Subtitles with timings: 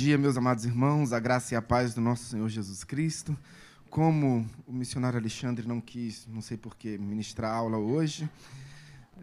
[0.00, 3.36] dia, meus amados irmãos, a graça e a paz do nosso Senhor Jesus Cristo.
[3.90, 8.26] Como o missionário Alexandre não quis, não sei porquê, ministrar aula hoje,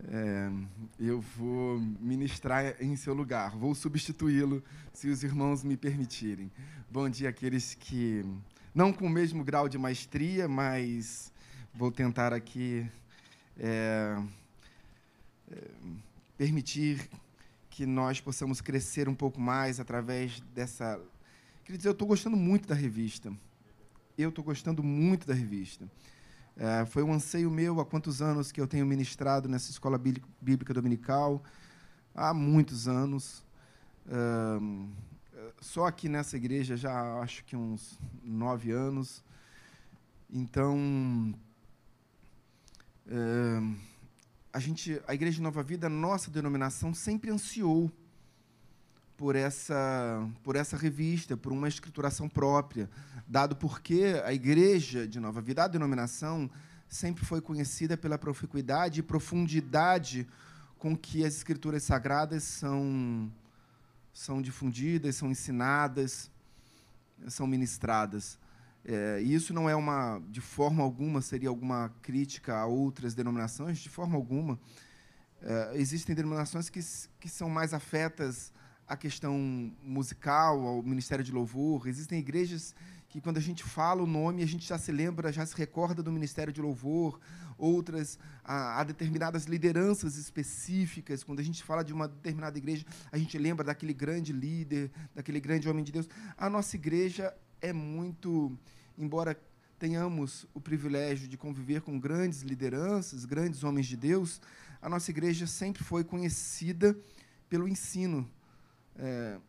[0.08, 0.52] é,
[1.00, 6.52] eu vou ministrar em seu lugar, vou substituí-lo, se os irmãos me permitirem.
[6.92, 8.24] Bom dia àqueles que,
[8.72, 11.34] não com o mesmo grau de maestria, mas
[11.74, 12.88] vou tentar aqui
[13.58, 14.16] é,
[15.52, 15.58] é,
[16.38, 17.10] permitir
[17.78, 21.00] que nós possamos crescer um pouco mais através dessa.
[21.64, 23.32] Queria dizer, eu estou gostando muito da revista.
[24.18, 25.88] Eu estou gostando muito da revista.
[26.56, 29.96] É, foi um anseio meu há quantos anos que eu tenho ministrado nessa escola
[30.42, 31.44] bíblica dominical?
[32.16, 33.46] Há muitos anos.
[34.08, 39.24] É, só aqui nessa igreja já acho que uns nove anos.
[40.28, 41.32] Então.
[43.06, 43.62] É,
[44.58, 47.92] a gente, a Igreja de Nova Vida, nossa denominação sempre ansiou
[49.16, 52.90] por essa, por essa revista, por uma escrituração própria,
[53.28, 56.50] dado porque a Igreja de Nova Vida, a denominação,
[56.90, 60.28] sempre foi conhecida pela proficuidade e profundidade
[60.80, 63.32] com que as escrituras sagradas são
[64.12, 66.32] são difundidas, são ensinadas,
[67.28, 68.40] são ministradas.
[68.90, 73.80] É, e isso não é uma, de forma alguma, seria alguma crítica a outras denominações,
[73.80, 74.58] de forma alguma.
[75.42, 76.80] É, existem denominações que,
[77.20, 78.54] que são mais afetas
[78.88, 79.38] à questão
[79.84, 81.86] musical, ao ministério de louvor.
[81.86, 82.74] Existem igrejas
[83.10, 86.02] que, quando a gente fala o nome, a gente já se lembra, já se recorda
[86.02, 87.20] do ministério de louvor.
[87.58, 91.26] Outras, há, determinadas lideranças específicas.
[91.26, 95.42] Quando a gente fala de uma determinada igreja, a gente lembra daquele grande líder, daquele
[95.42, 96.08] grande homem de Deus.
[96.38, 98.58] A nossa igreja é muito
[98.98, 99.40] embora
[99.78, 104.42] tenhamos o privilégio de conviver com grandes lideranças, grandes homens de Deus,
[104.82, 106.98] a nossa igreja sempre foi conhecida
[107.48, 108.30] pelo ensino.
[108.96, 109.40] É,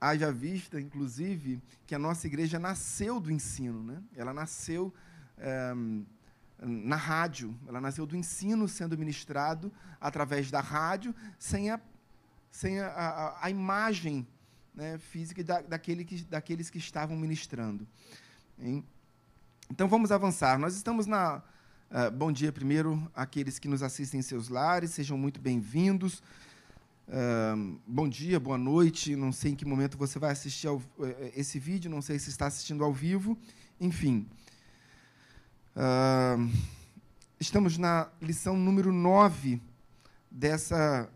[0.00, 3.82] haja vista, inclusive, que a nossa igreja nasceu do ensino.
[3.82, 4.02] Né?
[4.16, 4.92] Ela nasceu
[5.36, 5.72] é,
[6.62, 11.80] na rádio, ela nasceu do ensino sendo ministrado através da rádio, sem a,
[12.50, 14.26] sem a, a, a imagem
[14.74, 17.86] né, física da, daquele que, daqueles que estavam ministrando.
[18.62, 18.84] Hein?
[19.70, 20.58] Então vamos avançar.
[20.58, 21.42] Nós estamos na.
[21.90, 26.22] Uh, bom dia, primeiro, àqueles que nos assistem em seus lares, sejam muito bem-vindos.
[27.08, 29.16] Uh, bom dia, boa noite.
[29.16, 30.82] Não sei em que momento você vai assistir ao, uh,
[31.34, 33.36] esse vídeo, não sei se está assistindo ao vivo.
[33.80, 34.26] Enfim.
[37.40, 39.58] estamos na lição número 9
[40.30, 41.08] dessa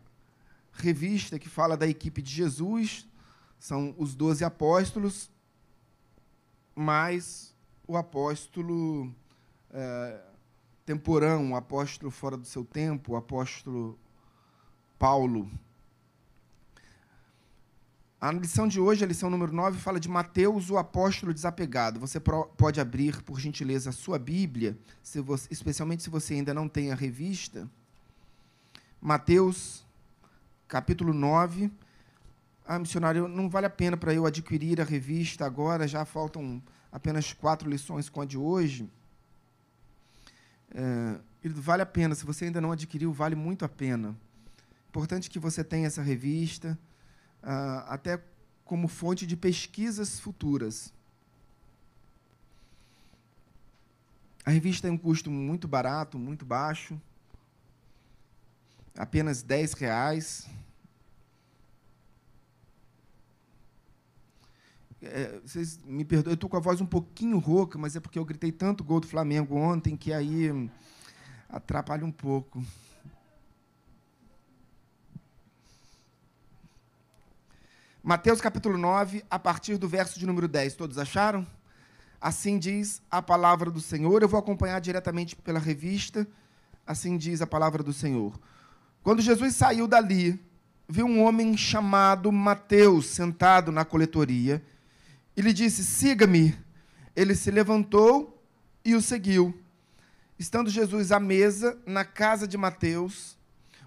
[0.72, 3.06] revista que fala da equipe de Jesus.
[3.58, 5.30] São os doze apóstolos
[6.74, 7.54] mas
[7.86, 9.12] o apóstolo
[9.70, 10.20] é,
[10.84, 13.98] temporão, o apóstolo fora do seu tempo, o apóstolo
[14.98, 15.50] Paulo.
[18.20, 22.00] A lição de hoje, a lição número 9, fala de Mateus, o apóstolo desapegado.
[22.00, 26.66] Você pode abrir, por gentileza, a sua Bíblia, se você, especialmente se você ainda não
[26.66, 27.68] tem a revista.
[28.98, 29.84] Mateus,
[30.66, 31.70] capítulo 9,
[32.66, 37.32] ah, missionário, não vale a pena para eu adquirir a revista agora, já faltam apenas
[37.32, 38.90] quatro lições com a de hoje.
[40.74, 44.16] É, vale a pena, se você ainda não adquiriu, vale muito a pena.
[44.88, 46.78] Importante que você tenha essa revista,
[47.42, 48.22] ah, até
[48.64, 50.92] como fonte de pesquisas futuras.
[54.44, 57.00] A revista tem um custo muito barato, muito baixo,
[58.96, 60.48] apenas 10 reais.
[65.06, 68.18] É, vocês me perdoem, eu estou com a voz um pouquinho rouca, mas é porque
[68.18, 70.70] eu gritei tanto gol do Flamengo ontem que aí
[71.48, 72.64] atrapalha um pouco.
[78.02, 80.74] Mateus capítulo 9, a partir do verso de número 10.
[80.74, 81.46] Todos acharam?
[82.20, 84.22] Assim diz a palavra do Senhor.
[84.22, 86.26] Eu vou acompanhar diretamente pela revista.
[86.86, 88.38] Assim diz a palavra do Senhor.
[89.02, 90.42] Quando Jesus saiu dali,
[90.88, 94.62] viu um homem chamado Mateus sentado na coletoria
[95.36, 96.56] e lhe disse: Siga-me.
[97.16, 98.42] Ele se levantou
[98.84, 99.58] e o seguiu.
[100.38, 103.38] Estando Jesus à mesa na casa de Mateus,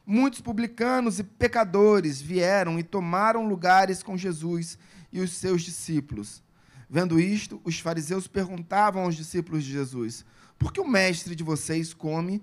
[0.06, 4.78] muitos publicanos e pecadores vieram e tomaram lugares com Jesus
[5.12, 6.42] e os seus discípulos.
[6.90, 10.24] Vendo isto, os fariseus perguntavam aos discípulos de Jesus:
[10.58, 12.42] Por que o mestre de vocês come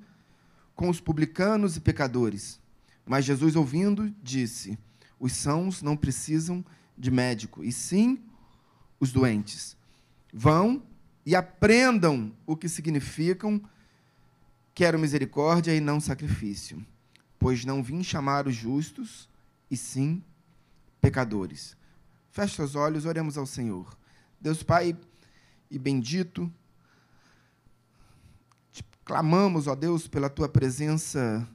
[0.75, 2.61] com os publicanos e pecadores?
[3.07, 4.79] Mas Jesus, ouvindo, disse:
[5.19, 6.63] Os sãos não precisam
[6.97, 8.23] de médico, e sim
[8.99, 9.77] os doentes.
[10.33, 10.83] Vão
[11.25, 13.61] e aprendam o que significam
[14.75, 16.85] quero misericórdia e não sacrifício
[17.45, 19.29] pois não vim chamar os justos,
[19.71, 20.25] e sim
[20.99, 21.77] pecadores.
[22.31, 23.99] Feche seus olhos, oremos ao Senhor.
[24.41, 24.97] Deus Pai
[25.71, 26.51] e bendito,
[28.73, 31.47] te clamamos, ó Deus, pela tua presença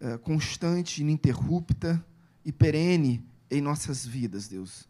[0.00, 2.04] uh, constante, ininterrupta
[2.44, 4.88] e perene em nossas vidas, Deus.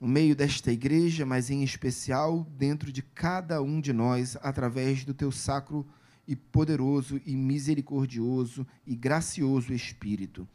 [0.00, 5.12] No meio desta igreja, mas em especial dentro de cada um de nós, através do
[5.12, 5.86] teu sacro
[6.26, 10.48] e poderoso e misericordioso e gracioso Espírito.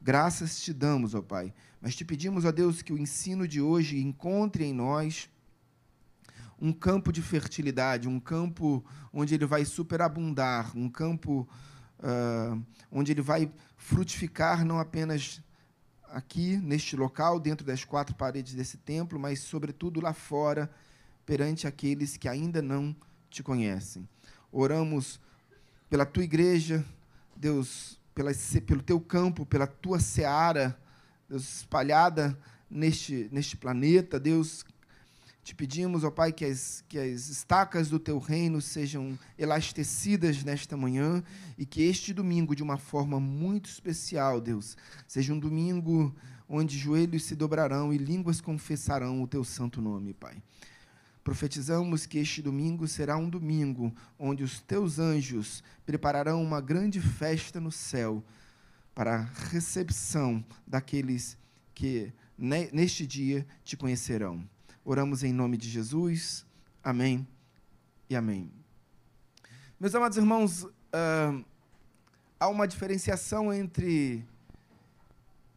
[0.00, 3.98] Graças te damos, ó Pai, mas te pedimos, ó Deus, que o ensino de hoje
[3.98, 5.28] encontre em nós
[6.60, 11.48] um campo de fertilidade, um campo onde ele vai superabundar, um campo
[11.98, 15.42] uh, onde ele vai frutificar não apenas
[16.10, 20.70] aqui, neste local, dentro das quatro paredes desse templo, mas, sobretudo, lá fora,
[21.24, 22.94] perante aqueles que ainda não
[23.28, 24.08] te conhecem.
[24.50, 25.20] Oramos
[25.88, 26.84] pela tua igreja,
[27.34, 28.30] Deus, pela,
[28.66, 30.78] pelo teu campo, pela tua seara,
[31.28, 32.38] Deus, espalhada
[32.70, 34.18] neste, neste planeta.
[34.18, 34.64] Deus,
[35.46, 40.76] te pedimos, ó Pai, que as, que as estacas do teu reino sejam elastecidas nesta
[40.76, 41.22] manhã
[41.56, 44.76] e que este domingo, de uma forma muito especial, Deus,
[45.06, 46.12] seja um domingo
[46.48, 50.42] onde joelhos se dobrarão e línguas confessarão o teu santo nome, Pai.
[51.22, 57.60] Profetizamos que este domingo será um domingo onde os teus anjos prepararão uma grande festa
[57.60, 58.20] no céu
[58.92, 61.38] para a recepção daqueles
[61.72, 64.44] que neste dia te conhecerão.
[64.88, 66.46] Oramos em nome de Jesus.
[66.80, 67.26] Amém
[68.08, 68.52] e amém.
[69.80, 71.44] Meus amados irmãos, uh,
[72.38, 74.24] há uma diferenciação entre,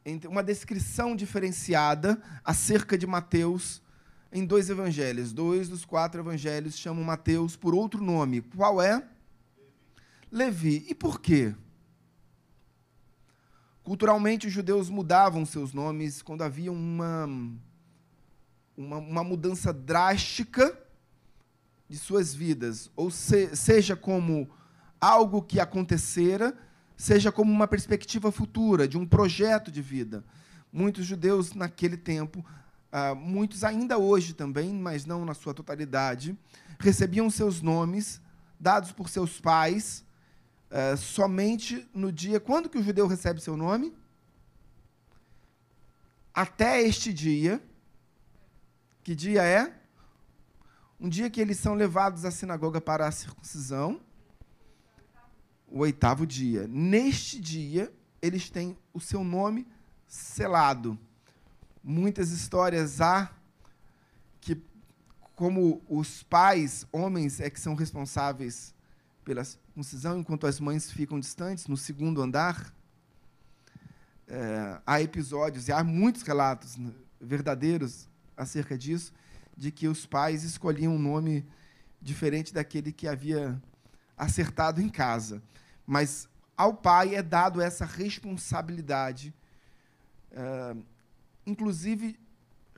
[0.03, 3.83] entre uma descrição diferenciada acerca de Mateus
[4.31, 5.31] em dois evangelhos.
[5.31, 8.41] Dois dos quatro evangelhos chamam Mateus por outro nome.
[8.41, 9.07] Qual é?
[10.31, 10.87] Levi.
[10.89, 11.53] E por quê?
[13.83, 17.29] Culturalmente, os judeus mudavam seus nomes quando havia uma,
[18.79, 20.77] uma, uma mudança drástica
[21.87, 24.49] de suas vidas, ou se, seja como
[25.01, 26.57] algo que acontecera,
[26.95, 30.23] seja como uma perspectiva futura, de um projeto de vida.
[30.71, 32.45] Muitos judeus, naquele tempo,
[32.91, 36.35] Uh, muitos ainda hoje também, mas não na sua totalidade,
[36.79, 38.19] recebiam seus nomes
[38.59, 40.03] dados por seus pais
[40.71, 42.39] uh, somente no dia.
[42.39, 43.93] Quando que o judeu recebe seu nome?
[46.33, 47.61] Até este dia.
[49.09, 49.73] Que dia é?
[50.99, 53.99] Um dia que eles são levados à sinagoga para a circuncisão.
[55.67, 56.67] O oitavo dia.
[56.67, 57.91] Neste dia,
[58.21, 59.67] eles têm o seu nome
[60.05, 60.95] selado
[61.83, 63.31] muitas histórias há
[64.39, 64.61] que,
[65.33, 68.75] como os pais, homens, é que são responsáveis
[69.25, 72.71] pela circuncisão, enquanto as mães ficam distantes, no segundo andar,
[74.27, 76.77] é, há episódios, e há muitos relatos
[77.19, 78.07] verdadeiros
[78.39, 79.13] acerca disso,
[79.55, 81.45] de que os pais escolhiam um nome
[82.01, 83.61] diferente daquele que havia
[84.17, 85.41] acertado em casa.
[85.85, 89.33] Mas ao pai é dado essa responsabilidade
[90.31, 90.75] é,
[91.45, 92.19] inclusive,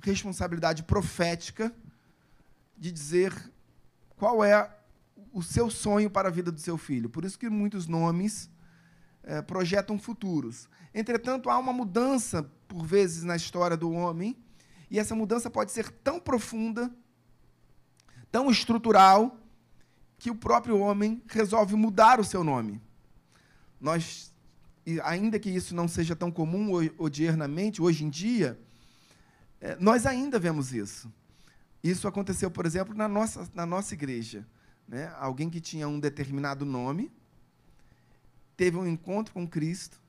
[0.01, 1.73] responsabilidade profética
[2.77, 3.33] de dizer
[4.15, 4.69] qual é
[5.33, 7.09] o seu sonho para a vida do seu filho.
[7.09, 8.49] Por isso que muitos nomes
[9.23, 10.69] é, projetam futuros.
[10.93, 14.37] Entretanto, há uma mudança, por vezes, na história do homem,
[14.91, 16.93] e essa mudança pode ser tão profunda,
[18.29, 19.39] tão estrutural,
[20.19, 22.79] que o próprio homem resolve mudar o seu nome.
[23.79, 24.31] Nós
[25.03, 28.59] ainda que isso não seja tão comum odiernamente, hoje em dia,
[29.61, 31.11] é, nós ainda vemos isso.
[31.83, 34.45] Isso aconteceu, por exemplo, na nossa, na nossa igreja.
[34.87, 35.11] Né?
[35.17, 37.11] Alguém que tinha um determinado nome,
[38.57, 39.99] teve um encontro com Cristo,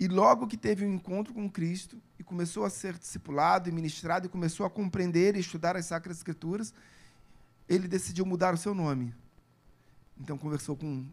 [0.00, 4.28] E logo que teve um encontro com Cristo começou a ser discipulado e ministrado e
[4.28, 6.74] começou a compreender e estudar as Sacras Escrituras,
[7.68, 9.14] ele decidiu mudar o seu nome.
[10.20, 11.06] Então conversou com o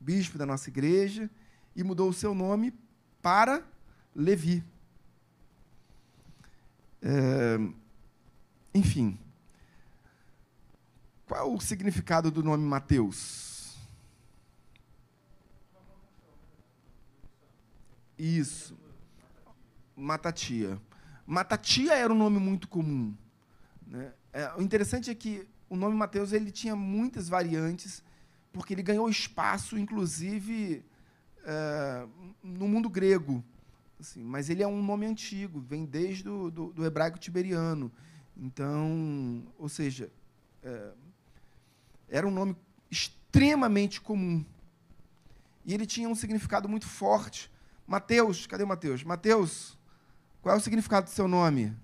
[0.00, 1.30] bispo da nossa igreja
[1.76, 2.72] e mudou o seu nome
[3.20, 3.62] para
[4.14, 4.64] Levi.
[7.02, 7.58] É,
[8.74, 9.18] enfim,
[11.26, 13.76] qual é o significado do nome Mateus?
[18.18, 18.87] Isso.
[19.98, 20.80] Matatia.
[21.26, 23.14] Matatia era um nome muito comum.
[23.84, 24.12] Né?
[24.32, 28.02] É, o interessante é que o nome Mateus ele tinha muitas variantes,
[28.52, 30.84] porque ele ganhou espaço, inclusive,
[31.44, 32.06] é,
[32.42, 33.44] no mundo grego.
[33.98, 37.90] Assim, mas ele é um nome antigo, vem desde do, do, do hebraico tiberiano.
[38.36, 40.08] Então, ou seja,
[40.62, 40.92] é,
[42.08, 42.56] era um nome
[42.88, 44.44] extremamente comum.
[45.66, 47.50] E ele tinha um significado muito forte.
[47.86, 49.02] Mateus, cadê Mateus?
[49.02, 49.77] Mateus,
[50.48, 51.76] qual é o significado do seu nome?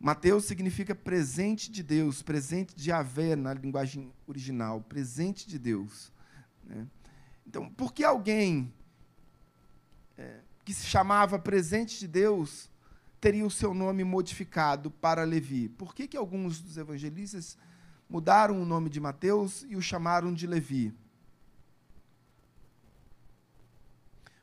[0.00, 6.10] Mateus significa presente de Deus, presente de Yahvé na linguagem original, presente de Deus.
[6.64, 6.86] Né?
[7.46, 8.72] Então, por que alguém
[10.16, 12.70] é, que se chamava presente de Deus
[13.20, 15.68] teria o seu nome modificado para Levi.
[15.68, 17.58] Por que, que alguns dos evangelistas
[18.08, 20.94] mudaram o nome de Mateus e o chamaram de Levi?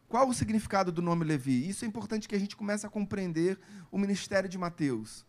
[0.07, 1.67] Qual o significado do nome Levi?
[1.67, 3.59] Isso é importante que a gente comece a compreender
[3.91, 5.25] o ministério de Mateus.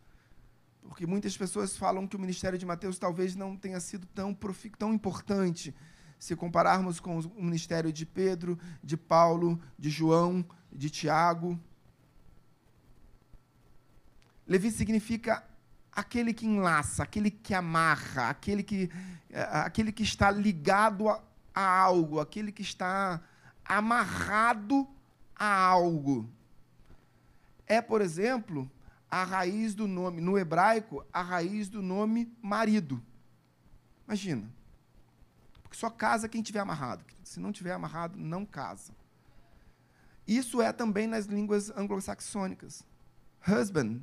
[0.83, 4.37] Porque muitas pessoas falam que o ministério de Mateus talvez não tenha sido tão,
[4.79, 5.75] tão importante
[6.19, 11.59] se compararmos com o ministério de Pedro, de Paulo, de João, de Tiago.
[14.47, 15.45] Levi significa
[15.93, 18.91] aquele que enlaça, aquele que amarra, aquele que,
[19.31, 21.23] é, aquele que está ligado a,
[21.55, 23.21] a algo, aquele que está
[23.69, 24.87] amarrado
[25.35, 26.29] a algo.
[27.67, 28.71] É, por exemplo,
[29.11, 33.03] a raiz do nome, no hebraico, a raiz do nome marido.
[34.07, 34.51] Imagina.
[35.63, 37.05] Porque só casa quem tiver amarrado.
[37.25, 38.95] Se não tiver amarrado, não casa.
[40.27, 42.85] Isso é também nas línguas anglo-saxônicas.
[43.47, 44.01] Husband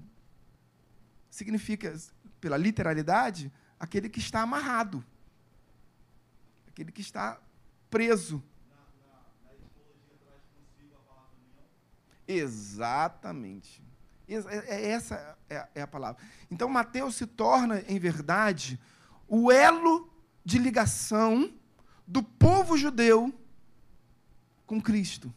[1.29, 1.93] significa,
[2.39, 5.03] pela literalidade, aquele que está amarrado,
[6.67, 7.41] aquele que está
[7.89, 8.41] preso.
[12.39, 13.83] Exatamente.
[14.27, 14.35] É,
[14.75, 16.21] é, essa é, é a palavra.
[16.49, 18.79] Então, Mateus se torna, em verdade,
[19.27, 20.09] o elo
[20.43, 21.53] de ligação
[22.07, 23.33] do povo judeu
[24.65, 25.33] com Cristo.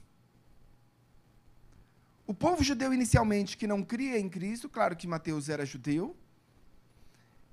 [2.27, 6.17] O povo judeu, inicialmente, que não cria em Cristo, claro que Mateus era judeu,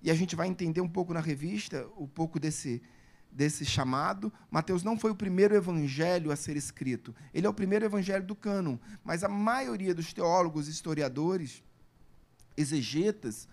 [0.01, 2.81] e a gente vai entender um pouco na revista, um pouco desse,
[3.33, 4.31] desse chamado.
[4.49, 7.15] Mateus não foi o primeiro evangelho a ser escrito.
[7.33, 8.77] Ele é o primeiro evangelho do cânon.
[9.03, 11.63] Mas a maioria dos teólogos, historiadores,
[12.55, 13.47] exegetas,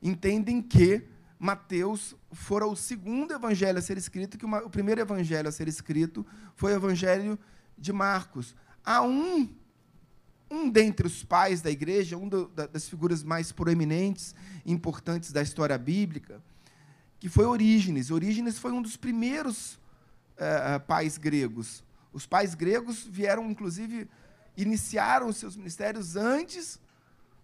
[0.00, 1.06] entendem que
[1.38, 6.24] Mateus fora o segundo evangelho a ser escrito, que o primeiro evangelho a ser escrito
[6.54, 7.38] foi o evangelho
[7.76, 8.54] de Marcos.
[8.84, 9.48] Há um
[10.50, 15.76] um dentre os pais da igreja, uma das figuras mais proeminentes e importantes da história
[15.76, 16.40] bíblica,
[17.24, 18.10] que foi Orígenes.
[18.10, 19.76] Orígenes foi um dos primeiros
[20.36, 21.82] uh, pais gregos.
[22.12, 24.06] Os pais gregos vieram, inclusive,
[24.54, 26.78] iniciaram os seus ministérios antes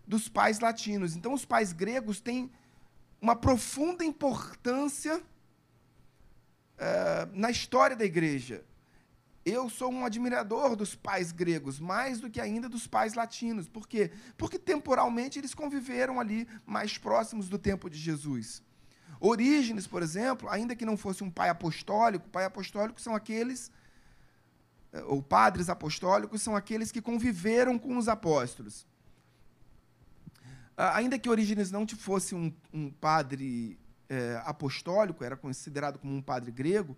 [0.07, 1.17] dos pais latinos.
[1.17, 2.51] Então, os pais gregos têm
[3.23, 5.23] uma profunda importância uh,
[7.33, 8.63] na história da igreja
[9.43, 13.69] eu sou um admirador dos pais gregos, mais do que ainda dos pais latinos.
[13.69, 14.11] Por quê?
[14.37, 18.63] Porque temporalmente eles conviveram ali mais próximos do tempo de Jesus.
[19.21, 23.71] Orígenes, por exemplo, ainda que não fosse um pai apostólico, pai apostólico são aqueles,
[24.93, 28.87] eh, ou padres apostólicos, são aqueles que conviveram com os apóstolos.
[30.95, 33.79] Ainda que Orígenes não fosse um, um padre
[34.09, 36.97] é, apostólico, era considerado como um padre grego,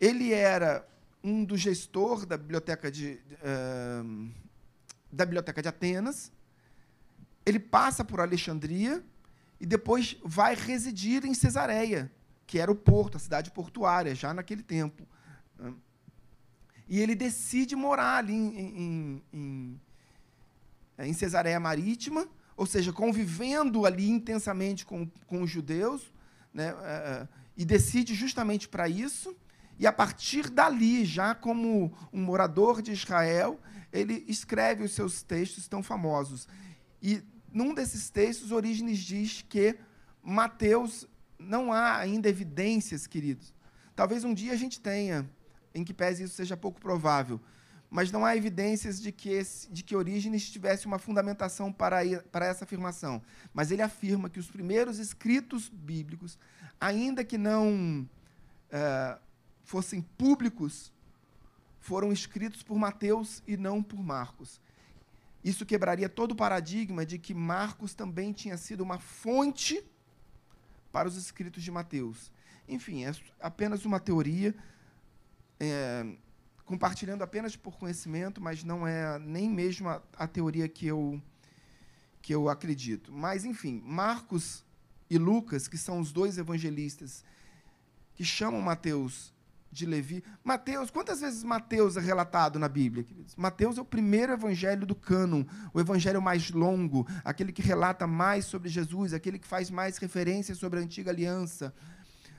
[0.00, 0.84] ele era
[1.22, 4.30] um do gestor da biblioteca de, uh,
[5.12, 6.32] da biblioteca de Atenas.
[7.46, 9.02] Ele passa por Alexandria
[9.62, 12.10] e depois vai residir em Cesareia,
[12.48, 15.06] que era o porto, a cidade portuária, já naquele tempo.
[16.88, 19.80] E ele decide morar ali em, em, em,
[20.98, 26.12] em Cesareia Marítima, ou seja, convivendo ali intensamente com, com os judeus,
[26.52, 29.32] né, uh, e decide justamente para isso.
[29.78, 33.60] E a partir dali, já como um morador de Israel,
[33.92, 36.48] ele escreve os seus textos tão famosos.
[37.00, 39.76] E num desses textos, Orígenes diz que
[40.22, 41.06] Mateus
[41.38, 43.52] não há ainda evidências, queridos.
[43.94, 45.28] Talvez um dia a gente tenha
[45.74, 47.40] em que pese isso seja pouco provável.
[47.90, 51.98] Mas não há evidências de que, esse, de que Orígenes tivesse uma fundamentação para,
[52.30, 53.22] para essa afirmação.
[53.52, 56.38] Mas ele afirma que os primeiros escritos bíblicos,
[56.80, 58.08] ainda que não
[58.70, 59.18] é,
[59.62, 60.90] fossem públicos,
[61.80, 64.58] foram escritos por Mateus e não por Marcos.
[65.42, 69.84] Isso quebraria todo o paradigma de que Marcos também tinha sido uma fonte
[70.92, 72.30] para os escritos de Mateus.
[72.68, 74.54] Enfim, é apenas uma teoria,
[75.58, 76.06] é,
[76.64, 81.20] compartilhando apenas por conhecimento, mas não é nem mesmo a, a teoria que eu,
[82.20, 83.12] que eu acredito.
[83.12, 84.64] Mas, enfim, Marcos
[85.10, 87.24] e Lucas, que são os dois evangelistas
[88.14, 89.34] que chamam Mateus
[89.72, 90.22] de Levi.
[90.44, 93.34] Mateus, quantas vezes Mateus é relatado na Bíblia, queridos?
[93.34, 98.44] Mateus é o primeiro evangelho do cânon, o evangelho mais longo, aquele que relata mais
[98.44, 101.74] sobre Jesus, aquele que faz mais referências sobre a antiga aliança.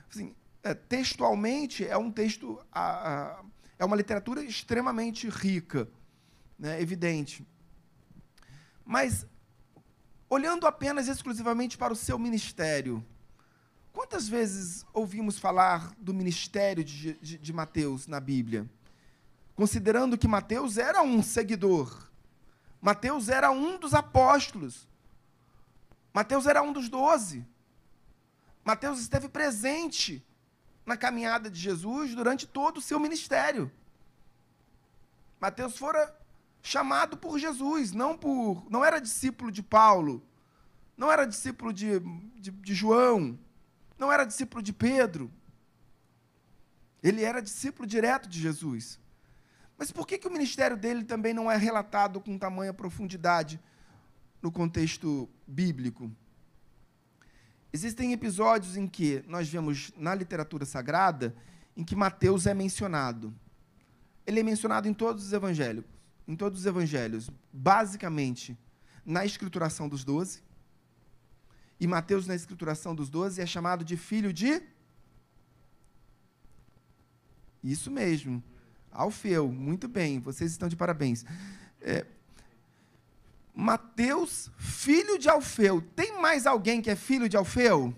[0.08, 3.44] Assim, é, textualmente, é um texto, a, a,
[3.80, 5.88] é uma literatura extremamente rica,
[6.56, 7.44] né, evidente.
[8.84, 9.26] Mas,
[10.30, 13.04] olhando apenas exclusivamente para o seu ministério,
[13.94, 18.68] Quantas vezes ouvimos falar do ministério de, de, de Mateus na Bíblia?
[19.54, 22.10] Considerando que Mateus era um seguidor,
[22.82, 24.88] Mateus era um dos apóstolos,
[26.12, 27.46] Mateus era um dos doze.
[28.64, 30.26] Mateus esteve presente
[30.84, 33.70] na caminhada de Jesus durante todo o seu ministério.
[35.40, 36.18] Mateus fora
[36.60, 40.20] chamado por Jesus, não por, não era discípulo de Paulo,
[40.96, 42.00] não era discípulo de,
[42.40, 43.38] de, de João,
[44.04, 45.30] não era discípulo de Pedro.
[47.02, 49.00] Ele era discípulo direto de Jesus.
[49.78, 53.58] Mas por que, que o ministério dele também não é relatado com tamanha profundidade
[54.42, 56.10] no contexto bíblico?
[57.72, 61.34] Existem episódios em que nós vemos na literatura sagrada
[61.74, 63.34] em que Mateus é mencionado.
[64.26, 65.84] Ele é mencionado em todos os evangelhos,
[66.28, 68.56] em todos os evangelhos, basicamente
[69.04, 70.42] na escrituração dos doze,
[71.78, 74.62] e Mateus, na escrituração dos doze, é chamado de filho de.
[77.62, 78.42] Isso mesmo.
[78.90, 79.50] Alfeu.
[79.50, 81.24] Muito bem, vocês estão de parabéns.
[81.80, 82.06] É,
[83.54, 85.80] Mateus, filho de Alfeu.
[85.80, 87.94] Tem mais alguém que é filho de Alfeu?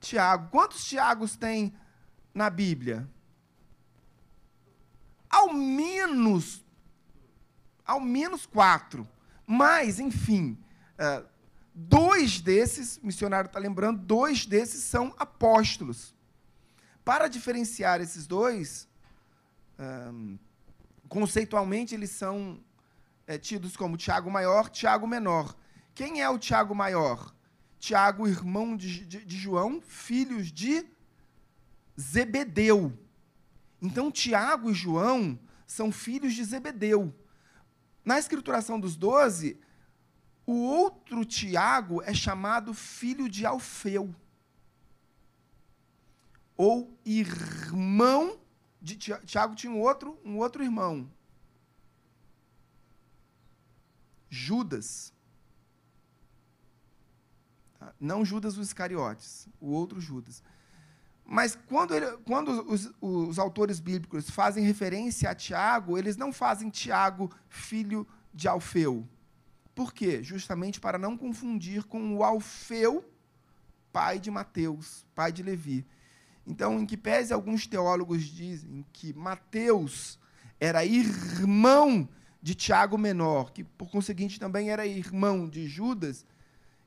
[0.00, 0.48] Tiago.
[0.50, 1.74] Quantos Tiagos tem
[2.34, 3.08] na Bíblia?
[5.28, 6.64] Ao menos.
[7.84, 9.08] Ao menos quatro.
[9.46, 10.58] Mas, enfim.
[10.94, 11.31] Uh,
[11.74, 16.14] Dois desses, o missionário está lembrando, dois desses são apóstolos.
[17.04, 18.88] Para diferenciar esses dois,
[21.08, 22.62] conceitualmente eles são
[23.26, 25.56] é, tidos como Tiago maior, Tiago menor.
[25.94, 27.34] Quem é o Tiago maior?
[27.78, 30.86] Tiago, irmão de, de, de João, filhos de
[32.00, 32.96] Zebedeu.
[33.80, 37.12] Então, Tiago e João são filhos de Zebedeu.
[38.04, 39.58] Na escrituração dos doze,
[40.46, 44.14] o outro Tiago é chamado filho de Alfeu.
[46.56, 48.38] Ou irmão
[48.80, 51.08] de Tiago tinha um outro, um outro irmão.
[54.28, 55.12] Judas.
[57.78, 57.94] Tá?
[58.00, 60.42] Não Judas os Iscariotes, o outro Judas.
[61.24, 66.68] Mas quando, ele, quando os, os, autores bíblicos fazem referência a Tiago, eles não fazem
[66.68, 69.08] Tiago filho de Alfeu.
[69.74, 70.22] Por quê?
[70.22, 73.04] Justamente para não confundir com o Alfeu,
[73.92, 75.86] pai de Mateus, pai de Levi.
[76.46, 80.18] Então, em que pese alguns teólogos dizem que Mateus
[80.58, 82.08] era irmão
[82.42, 86.26] de Tiago menor, que por conseguinte também era irmão de Judas,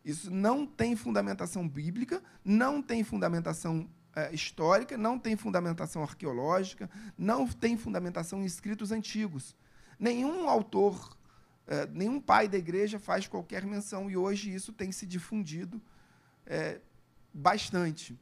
[0.04, 7.48] isso não tem fundamentação bíblica, não tem fundamentação é, histórica, não tem fundamentação arqueológica, não
[7.48, 9.56] tem fundamentação em escritos antigos.
[9.98, 11.18] Nenhum autor
[11.68, 15.82] é, nenhum pai da igreja faz qualquer menção, e hoje isso tem se difundido
[16.46, 16.80] é,
[17.34, 18.18] bastante.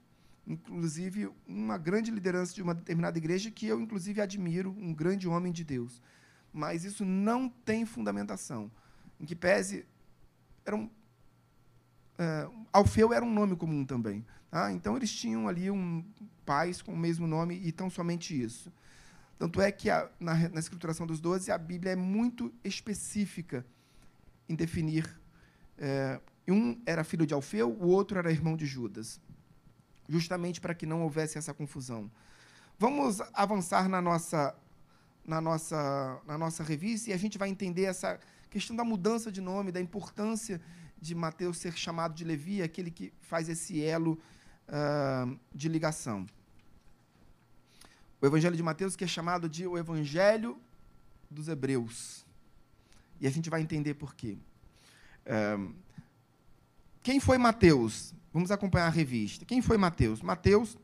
[0.45, 5.51] Inclusive, uma grande liderança de uma determinada igreja, que eu, inclusive, admiro, um grande homem
[5.51, 6.01] de Deus.
[6.51, 8.71] Mas isso não tem fundamentação.
[9.19, 9.86] Em que pese.
[10.65, 10.89] Era um,
[12.17, 14.25] é, Alfeu era um nome comum também.
[14.51, 14.71] Tá?
[14.71, 16.03] Então, eles tinham ali um
[16.45, 18.71] pais com o mesmo nome, e tão somente isso.
[19.38, 23.65] Tanto é que a, na, na escrituração dos doze, a Bíblia é muito específica
[24.48, 25.10] em definir.
[25.78, 29.19] É, um era filho de Alfeu, o outro era irmão de Judas,
[30.08, 32.12] justamente para que não houvesse essa confusão.
[32.78, 34.56] Vamos avançar na nossa,
[35.26, 38.19] na nossa, na nossa revista e a gente vai entender essa
[38.50, 40.62] questão da mudança de nome, da importância
[41.00, 44.19] de Mateus ser chamado de Levi, aquele que faz esse elo
[44.67, 46.26] uh, de ligação.
[48.23, 50.57] O Evangelho de Mateus, que é chamado de o Evangelho
[51.29, 52.25] dos Hebreus.
[53.19, 54.38] E a gente vai entender por quê.
[55.25, 55.57] É,
[57.01, 58.15] quem foi Mateus?
[58.31, 59.43] Vamos acompanhar a revista.
[59.43, 60.21] Quem foi Mateus?
[60.21, 60.77] Mateus,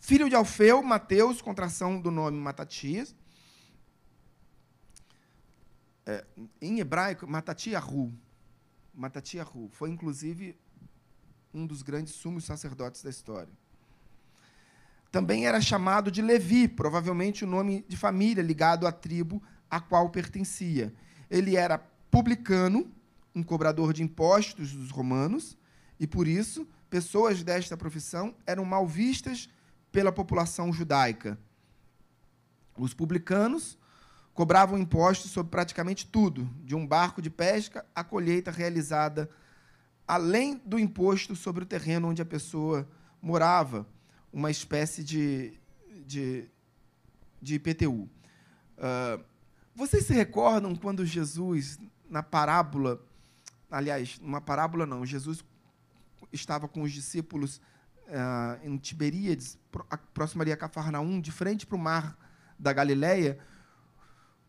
[0.00, 3.14] filho de Alfeu, Mateus, contração do nome Matatias.
[6.06, 6.24] É,
[6.58, 8.10] em hebraico, Matatiahu.
[8.94, 9.68] Matatiahu.
[9.72, 10.56] Foi, inclusive,
[11.52, 13.52] um dos grandes sumos sacerdotes da história.
[15.14, 20.10] Também era chamado de Levi, provavelmente o nome de família ligado à tribo a qual
[20.10, 20.92] pertencia.
[21.30, 21.78] Ele era
[22.10, 22.92] publicano,
[23.32, 25.56] um cobrador de impostos dos romanos,
[26.00, 29.48] e por isso pessoas desta profissão eram mal vistas
[29.92, 31.38] pela população judaica.
[32.76, 33.78] Os publicanos
[34.32, 39.30] cobravam impostos sobre praticamente tudo, de um barco de pesca à colheita realizada,
[40.08, 42.88] além do imposto sobre o terreno onde a pessoa
[43.22, 43.86] morava,
[44.34, 45.52] uma espécie de,
[46.04, 46.50] de,
[47.40, 48.02] de IPTU.
[48.02, 48.10] Uh,
[48.78, 49.20] ah,
[49.76, 51.78] vocês se recordam quando Jesus,
[52.10, 53.00] na parábola,
[53.70, 55.44] aliás, numa parábola não, Jesus
[56.32, 57.58] estava com os discípulos
[58.08, 59.56] uh, em Tiberíades,
[60.12, 62.18] próximo ali a Cafarnaum, de frente para o mar
[62.58, 63.38] da Galileia,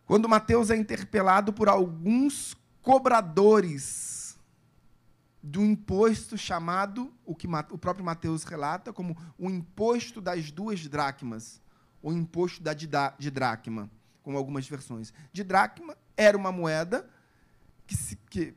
[0.08, 4.15] quando Mateus é interpelado por alguns cobradores
[5.46, 11.62] do imposto chamado, o que o próprio Mateus relata como o imposto das duas dracmas,
[12.02, 13.92] o imposto da de dracma,
[14.24, 15.14] com algumas versões.
[15.32, 17.08] De dracma era uma moeda
[17.86, 18.56] que, se, que,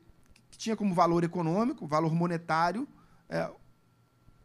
[0.51, 2.89] que tinha como valor econômico, valor monetário,
[3.29, 3.51] é,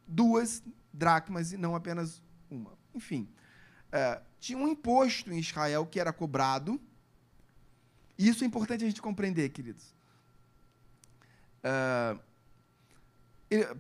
[0.05, 2.77] duas dracmas e não apenas uma.
[2.93, 3.29] Enfim,
[3.89, 6.77] é, tinha um imposto em Israel que era cobrado
[8.17, 9.95] e isso é importante a gente compreender, queridos.
[11.63, 12.19] Uh,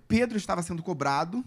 [0.07, 1.43] Pedro estava sendo cobrado,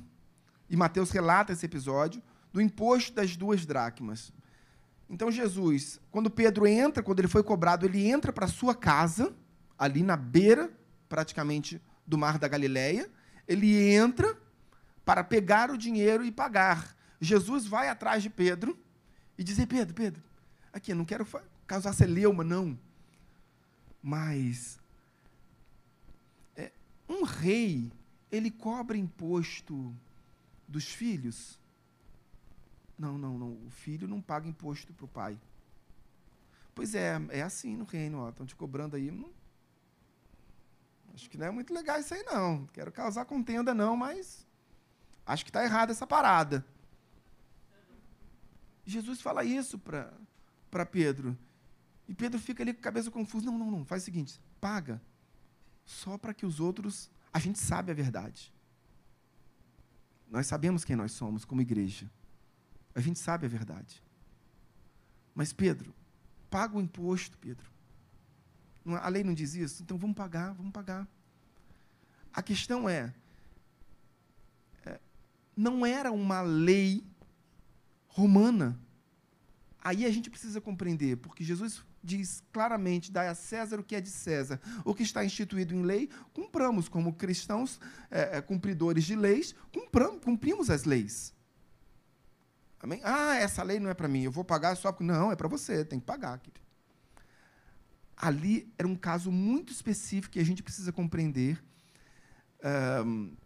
[0.69, 4.33] e Mateus relata esse episódio, do imposto das duas dracmas.
[5.09, 9.35] Então, Jesus, quando Pedro entra, quando ele foi cobrado, ele entra para sua casa,
[9.79, 10.71] ali na beira,
[11.09, 13.09] praticamente, do mar da Galileia.
[13.47, 14.37] Ele entra
[15.05, 16.97] para pegar o dinheiro e pagar.
[17.21, 18.77] Jesus vai atrás de Pedro
[19.39, 20.23] e diz: Pedro, Pedro,
[20.73, 21.27] aqui, eu não quero
[21.67, 22.79] causar celeuma, não.
[24.03, 24.79] Mas
[26.57, 26.73] é,
[27.09, 27.93] um rei,
[28.31, 29.95] ele cobra imposto
[30.67, 31.59] dos filhos?
[32.99, 33.53] Não, não, não.
[33.67, 35.39] O filho não paga imposto para o pai.
[36.75, 38.29] Pois é, é assim no reino.
[38.29, 39.11] Estão te cobrando aí.
[39.11, 39.31] Não,
[41.15, 42.67] acho que não é muito legal isso aí, não.
[42.67, 44.47] Quero causar contenda, não, mas
[45.25, 46.65] acho que está errada essa parada.
[48.85, 51.37] Jesus fala isso para Pedro.
[52.09, 53.47] E Pedro fica ali com a cabeça confusa.
[53.47, 53.85] Não, não, não.
[53.85, 55.01] Faz o seguinte: paga.
[55.85, 57.11] Só para que os outros.
[57.37, 58.51] A gente sabe a verdade.
[60.27, 62.11] Nós sabemos quem nós somos como igreja.
[62.95, 64.03] A gente sabe a verdade.
[65.35, 65.95] Mas, Pedro,
[66.49, 67.71] paga o imposto, Pedro.
[68.87, 69.83] A lei não diz isso?
[69.83, 71.07] Então vamos pagar, vamos pagar.
[72.33, 73.13] A questão é,
[74.87, 74.99] é
[75.55, 77.05] não era uma lei
[78.09, 78.81] romana.
[79.85, 84.01] Aí a gente precisa compreender, porque Jesus diz claramente: dai a César o que é
[84.01, 84.61] de César.
[84.85, 86.89] O que está instituído em lei, cumpramos.
[86.89, 89.55] Como cristãos é, cumpridores de leis,
[90.23, 91.35] cumprimos as leis.
[92.81, 93.01] Amém?
[93.03, 95.05] Ah, essa lei não é para mim, eu vou pagar só porque.
[95.05, 96.41] Não, é para você, tem que pagar.
[98.17, 101.63] Ali era um caso muito específico que a gente precisa compreender.
[103.05, 103.37] Um,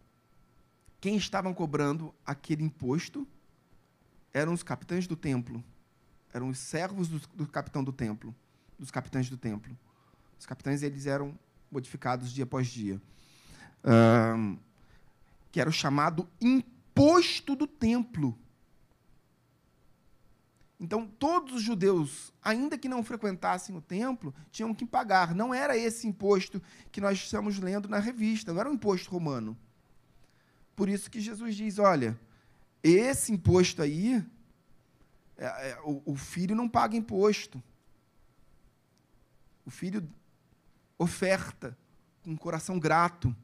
[1.00, 3.26] quem estavam cobrando aquele imposto
[4.32, 5.64] eram os capitães do templo,
[6.32, 8.34] eram os servos do, do capitão do templo
[8.80, 9.78] dos capitães do templo.
[10.38, 11.38] Os capitães eles eram
[11.70, 13.00] modificados dia após dia.
[13.84, 14.58] Um,
[15.52, 18.36] que era o chamado imposto do templo.
[20.78, 25.34] Então, todos os judeus, ainda que não frequentassem o templo, tinham que pagar.
[25.34, 29.56] Não era esse imposto que nós estamos lendo na revista, não era um imposto romano.
[30.74, 32.18] Por isso que Jesus diz: olha,
[32.82, 34.24] esse imposto aí,
[35.36, 37.62] é, é, o, o filho não paga imposto.
[39.64, 40.08] O filho
[40.98, 41.76] oferta
[42.22, 43.34] com um coração grato.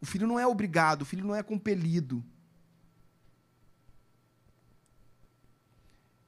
[0.00, 2.24] O filho não é obrigado, o filho não é compelido.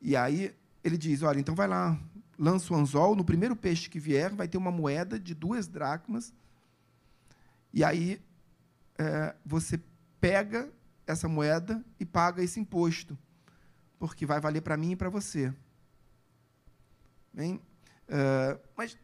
[0.01, 1.99] E aí ele diz: olha, então vai lá,
[2.38, 6.33] lança o anzol, no primeiro peixe que vier, vai ter uma moeda de duas dracmas.
[7.73, 8.21] E aí
[8.97, 9.81] é, você
[10.21, 10.71] pega
[11.07, 13.18] essa moeda e paga esse imposto,
[13.99, 15.53] porque vai valer para mim e para você.
[17.33, 17.61] Bem,
[18.09, 18.97] Uh, mas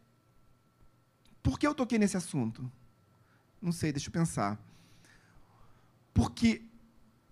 [1.42, 2.70] por que eu toquei nesse assunto?
[3.60, 4.58] Não sei, deixa eu pensar.
[6.12, 6.64] Porque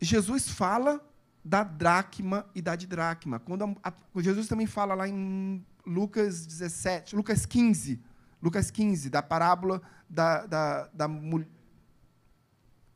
[0.01, 1.01] Jesus fala
[1.45, 3.41] da dracma e da didracma.
[3.41, 8.01] Quando a, a, Jesus também fala lá em Lucas 17, Lucas 15,
[8.41, 11.07] Lucas 15, da parábola da, da, da,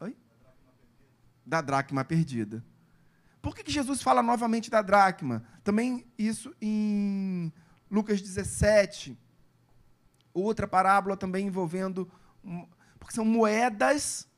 [0.00, 0.16] Oi?
[1.44, 2.64] da dracma perdida.
[3.40, 5.44] Por que, que Jesus fala novamente da dracma?
[5.62, 7.52] Também isso em
[7.90, 9.18] Lucas 17,
[10.34, 12.10] outra parábola também envolvendo.
[12.98, 14.28] Porque são moedas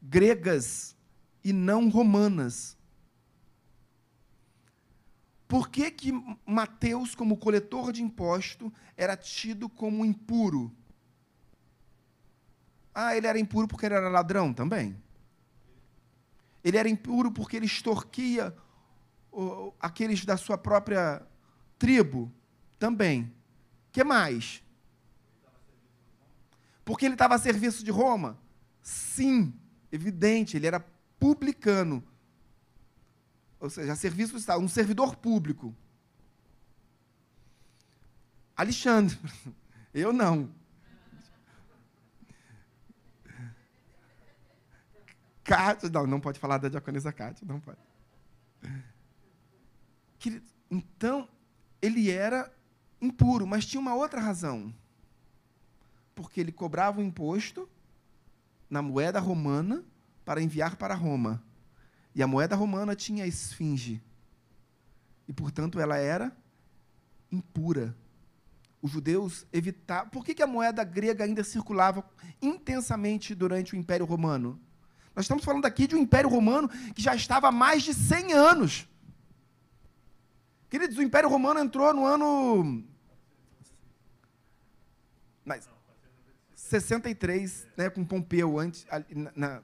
[0.00, 0.96] gregas
[1.44, 2.76] e não romanas.
[5.46, 6.12] Por que, que
[6.46, 10.72] Mateus, como coletor de imposto, era tido como impuro?
[12.94, 14.96] Ah, ele era impuro porque ele era ladrão também.
[16.62, 18.54] Ele era impuro porque ele extorquia
[19.80, 21.22] aqueles da sua própria
[21.78, 22.32] tribo
[22.80, 23.32] também.
[23.92, 24.60] que mais?
[26.84, 28.36] Porque ele estava a serviço de Roma?
[28.82, 29.54] Sim,
[29.92, 30.84] evidente, ele era
[31.20, 32.02] publicano
[33.60, 35.76] ou seja, a serviço do Estado, um servidor público.
[38.56, 39.18] Alexandre,
[39.92, 40.50] eu não.
[45.44, 47.78] Cátia, não, não pode falar da diaconisa Cátia, não pode.
[50.70, 51.28] Então,
[51.82, 52.50] ele era
[53.00, 54.72] impuro, mas tinha uma outra razão.
[56.14, 57.68] Porque ele cobrava o imposto
[58.68, 59.84] na moeda romana
[60.24, 61.42] para enviar para Roma.
[62.14, 64.02] E a moeda romana tinha a esfinge.
[65.26, 66.36] E, portanto, ela era
[67.30, 67.96] impura.
[68.82, 70.08] Os judeus evitavam.
[70.10, 72.04] Por que, que a moeda grega ainda circulava
[72.40, 74.60] intensamente durante o Império Romano?
[75.14, 78.32] Nós estamos falando aqui de um Império Romano que já estava há mais de 100
[78.32, 78.88] anos.
[80.70, 82.84] Queridos, o Império Romano entrou no ano.
[85.44, 85.68] Mas,
[86.54, 89.62] 63, né, com Pompeu, antes, na, na,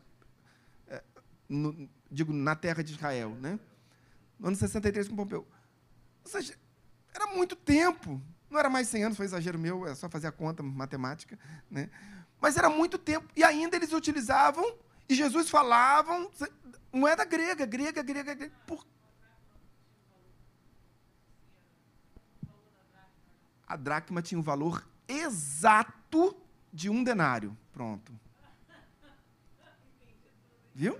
[0.88, 1.00] é,
[1.48, 3.60] no, digo, na terra de Israel, né?
[4.36, 5.46] No ano 63 com Pompeu.
[6.24, 6.58] Ou seja,
[7.14, 8.20] era muito tempo.
[8.50, 11.38] Não era mais 100 anos, foi exagero meu, é só fazer a conta matemática,
[11.70, 11.88] né?
[12.40, 13.28] Mas era muito tempo.
[13.36, 14.76] E ainda eles utilizavam,
[15.08, 16.28] e Jesus falavam,
[16.92, 18.52] moeda grega, grega, grega, grega.
[18.66, 18.84] Por...
[23.66, 26.36] A dracma tinha o um valor exato
[26.72, 27.56] de um denário.
[27.72, 28.12] Pronto.
[30.74, 30.98] Viu?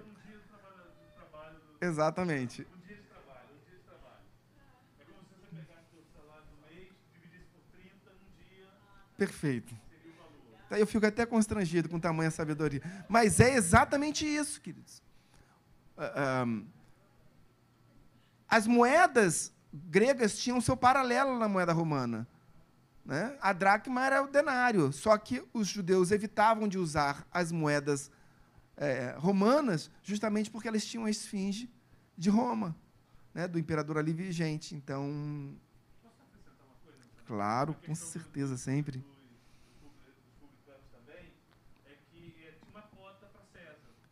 [1.81, 2.67] Exatamente.
[2.75, 4.25] Um dia de trabalho, um dia de trabalho.
[4.99, 8.69] É como se você pegasse o seu salário do mês, dividisse por 30 num dia.
[9.17, 9.77] Perfeito.
[10.71, 12.83] Eu fico até constrangido com tamanha sabedoria.
[13.09, 15.03] Mas é exatamente isso, queridos.
[15.97, 16.67] Uh,
[18.49, 22.27] as moedas gregas tinham seu paralelo na moeda romana.
[23.07, 23.39] Né?
[23.41, 28.11] A dracma era o denário, só que os judeus evitavam de usar as moedas
[28.77, 31.71] é, romanas, justamente porque elas tinham a esfinge
[32.19, 32.75] de Roma,
[33.33, 34.75] né, do imperador ali vigente.
[34.75, 35.55] Então,
[37.27, 39.05] claro, com certeza, sempre.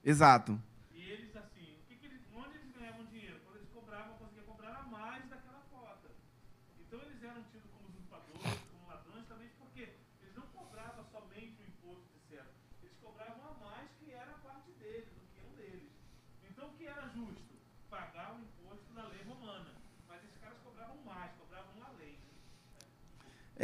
[0.05, 0.61] Exato.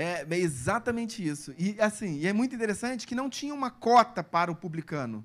[0.01, 1.55] É, é exatamente isso.
[1.59, 5.23] E assim, e é muito interessante que não tinha uma cota para o publicano.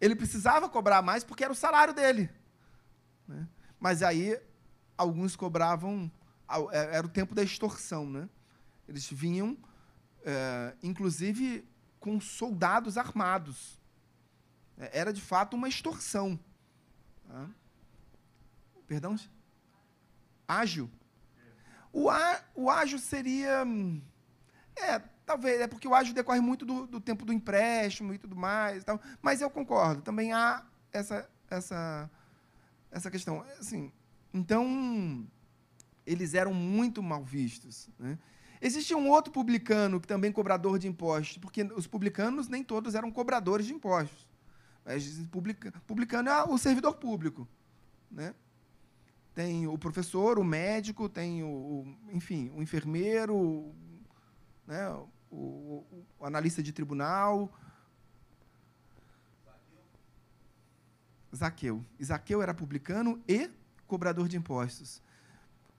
[0.00, 2.30] Ele precisava cobrar mais porque era o salário dele.
[3.28, 3.46] Né?
[3.78, 4.40] Mas aí
[4.96, 6.10] alguns cobravam,
[6.72, 8.26] é, era o tempo da extorsão, né?
[8.88, 9.54] Eles vinham,
[10.24, 13.78] é, inclusive, com soldados armados.
[14.78, 16.40] É, era de fato uma extorsão.
[17.28, 17.50] Tá?
[18.86, 19.14] Perdão?
[20.48, 20.90] Ágil.
[21.92, 23.64] O, á, o ágio seria.
[24.76, 28.36] É, talvez, é porque o ágio decorre muito do, do tempo do empréstimo e tudo
[28.36, 28.84] mais.
[28.84, 32.10] Tal, mas eu concordo, também há essa, essa,
[32.90, 33.44] essa questão.
[33.58, 33.92] Assim,
[34.32, 35.26] então,
[36.06, 37.88] eles eram muito mal vistos.
[37.98, 38.18] Né?
[38.60, 43.10] Existia um outro publicano que também cobrador de impostos, porque os publicanos nem todos eram
[43.10, 44.28] cobradores de impostos.
[44.84, 45.20] Mas
[45.86, 47.48] publicano é o servidor público.
[48.10, 48.34] Né?
[49.40, 53.74] Tem o professor, o médico, tem o, enfim, o enfermeiro,
[54.66, 57.50] né, o, o, o analista de tribunal.
[61.34, 61.82] Zaqueu.
[62.04, 63.50] Zaqueu era publicano e
[63.86, 65.02] cobrador de impostos.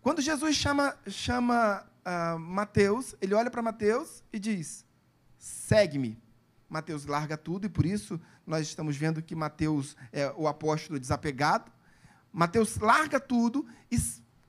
[0.01, 4.83] Quando Jesus chama, chama uh, Mateus, ele olha para Mateus e diz:
[5.37, 6.19] segue-me.
[6.67, 11.71] Mateus larga tudo, e por isso nós estamos vendo que Mateus é o apóstolo desapegado,
[12.31, 13.97] Mateus larga tudo e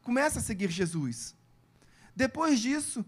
[0.03, 1.37] começa a seguir Jesus.
[2.15, 3.05] Depois disso,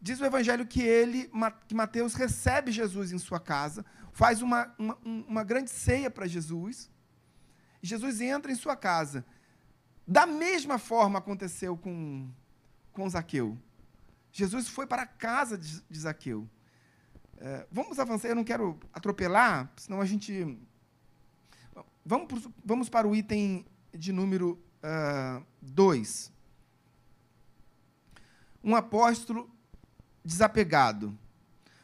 [0.00, 1.30] diz o Evangelho que ele,
[1.68, 6.90] que Mateus recebe Jesus em sua casa, faz uma, uma, uma grande ceia para Jesus.
[7.82, 9.24] Jesus entra em sua casa.
[10.06, 12.28] Da mesma forma aconteceu com,
[12.92, 13.56] com Zaqueu.
[14.32, 16.48] Jesus foi para a casa de, de Zaqueu.
[17.38, 20.58] É, vamos avançar, eu não quero atropelar, senão a gente.
[22.04, 24.58] Vamos, vamos para o item de número
[25.60, 26.26] 2.
[26.26, 26.30] Uh,
[28.62, 29.50] um apóstolo
[30.24, 31.16] desapegado.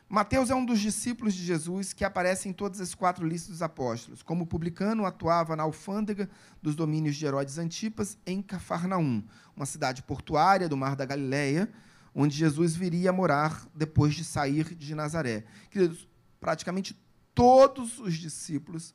[0.09, 3.63] Mateus é um dos discípulos de Jesus que aparece em todas as quatro listas dos
[3.63, 4.23] apóstolos.
[4.23, 6.31] Como publicano, atuava na alfândega
[6.63, 9.25] dos domínios de Herodes Antipas, em Cafarnaum,
[9.57, 11.69] uma cidade portuária do Mar da Galileia,
[12.15, 15.45] onde Jesus viria a morar depois de sair de Nazaré.
[15.71, 16.97] Queridos, praticamente
[17.35, 18.95] todos os discípulos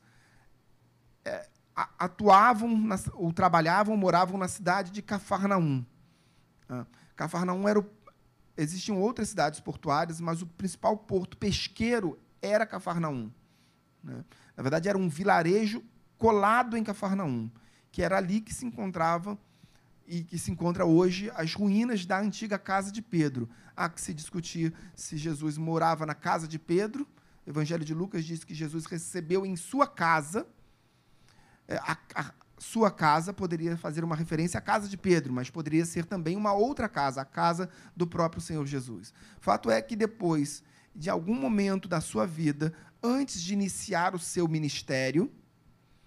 [1.24, 5.84] é, atuavam na, ou trabalhavam, moravam na cidade de Cafarnaum.
[6.68, 7.84] Ah, Cafarnaum era o
[8.56, 13.30] existiam outras cidades portuárias, mas o principal porto pesqueiro era Cafarnaum.
[14.02, 14.24] Né?
[14.56, 15.82] Na verdade, era um vilarejo
[16.18, 17.50] colado em Cafarnaum,
[17.90, 19.38] que era ali que se encontrava
[20.06, 23.48] e que se encontra hoje as ruínas da antiga casa de Pedro.
[23.76, 27.06] Há que se discutir se Jesus morava na casa de Pedro.
[27.46, 30.46] O Evangelho de Lucas diz que Jesus recebeu em sua casa
[31.68, 32.32] a, a,
[32.62, 36.52] sua casa poderia fazer uma referência à casa de Pedro, mas poderia ser também uma
[36.52, 39.12] outra casa, a casa do próprio Senhor Jesus.
[39.40, 40.62] Fato é que depois
[40.94, 45.30] de algum momento da sua vida, antes de iniciar o seu ministério,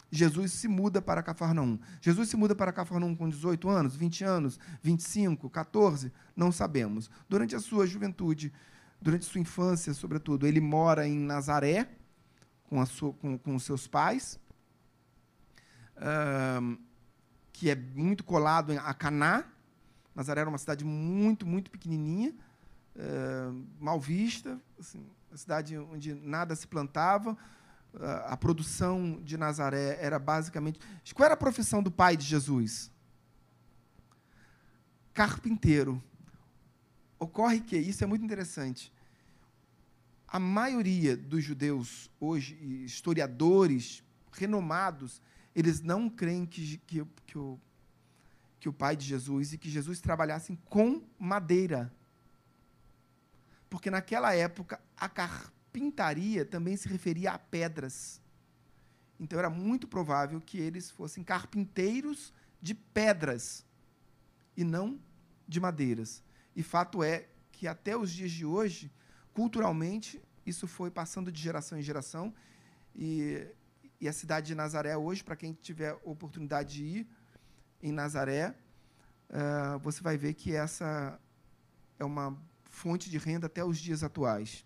[0.09, 1.77] Jesus se muda para Cafarnaum.
[1.99, 7.09] Jesus se muda para Cafarnaum com 18 anos, 20 anos, 25, 14, não sabemos.
[7.27, 8.53] Durante a sua juventude,
[9.01, 11.89] durante sua infância, sobretudo, ele mora em Nazaré
[12.63, 14.39] com, sua, com, com os seus pais
[17.51, 19.45] que é muito colado a Caná.
[20.15, 22.33] Nazaré era uma cidade muito, muito pequenininha,
[22.95, 27.33] uh, mal vista, assim, uma cidade onde nada se plantava.
[27.93, 30.79] Uh, a produção de Nazaré era basicamente.
[31.13, 32.91] Qual era a profissão do pai de Jesus?
[35.13, 36.01] Carpinteiro.
[37.19, 38.93] Ocorre que, isso é muito interessante,
[40.27, 45.21] a maioria dos judeus hoje, historiadores renomados,
[45.55, 47.59] eles não creem que, que, que, o,
[48.59, 51.91] que o pai de Jesus e que Jesus trabalhasse com madeira.
[53.69, 58.21] Porque naquela época a carpintaria também se referia a pedras.
[59.17, 63.65] Então era muito provável que eles fossem carpinteiros de pedras
[64.57, 64.99] e não
[65.47, 66.21] de madeiras.
[66.53, 68.91] E fato é que até os dias de hoje,
[69.33, 72.33] culturalmente, isso foi passando de geração em geração
[72.93, 73.47] e
[73.99, 77.07] e a cidade de Nazaré hoje, para quem tiver oportunidade de ir
[77.81, 78.55] em Nazaré,
[79.29, 81.19] uh, você vai ver que essa
[81.97, 84.65] é uma fonte de renda até os dias atuais.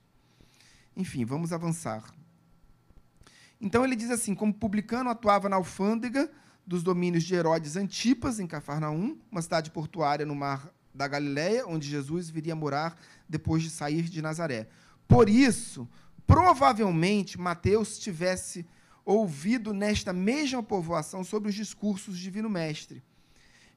[0.96, 2.14] Enfim, vamos avançar.
[3.62, 6.32] Então ele diz assim: como publicano atuava na alfândega
[6.66, 11.90] dos domínios de Herodes Antipas, em Cafarnaum, uma cidade portuária no mar da Galiléia, onde
[11.90, 14.68] Jesus viria morar depois de sair de Nazaré.
[15.08, 15.88] Por isso,
[16.28, 18.66] provavelmente Mateus tivesse
[19.14, 23.02] ouvido nesta mesma povoação sobre os discursos do Divino Mestre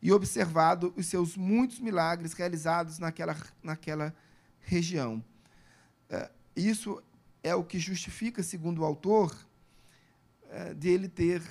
[0.03, 4.15] e observado os seus muitos milagres realizados naquela, naquela
[4.61, 5.25] região.
[6.11, 7.03] É, isso
[7.43, 9.35] é o que justifica, segundo o autor,
[10.51, 11.43] é, dele ter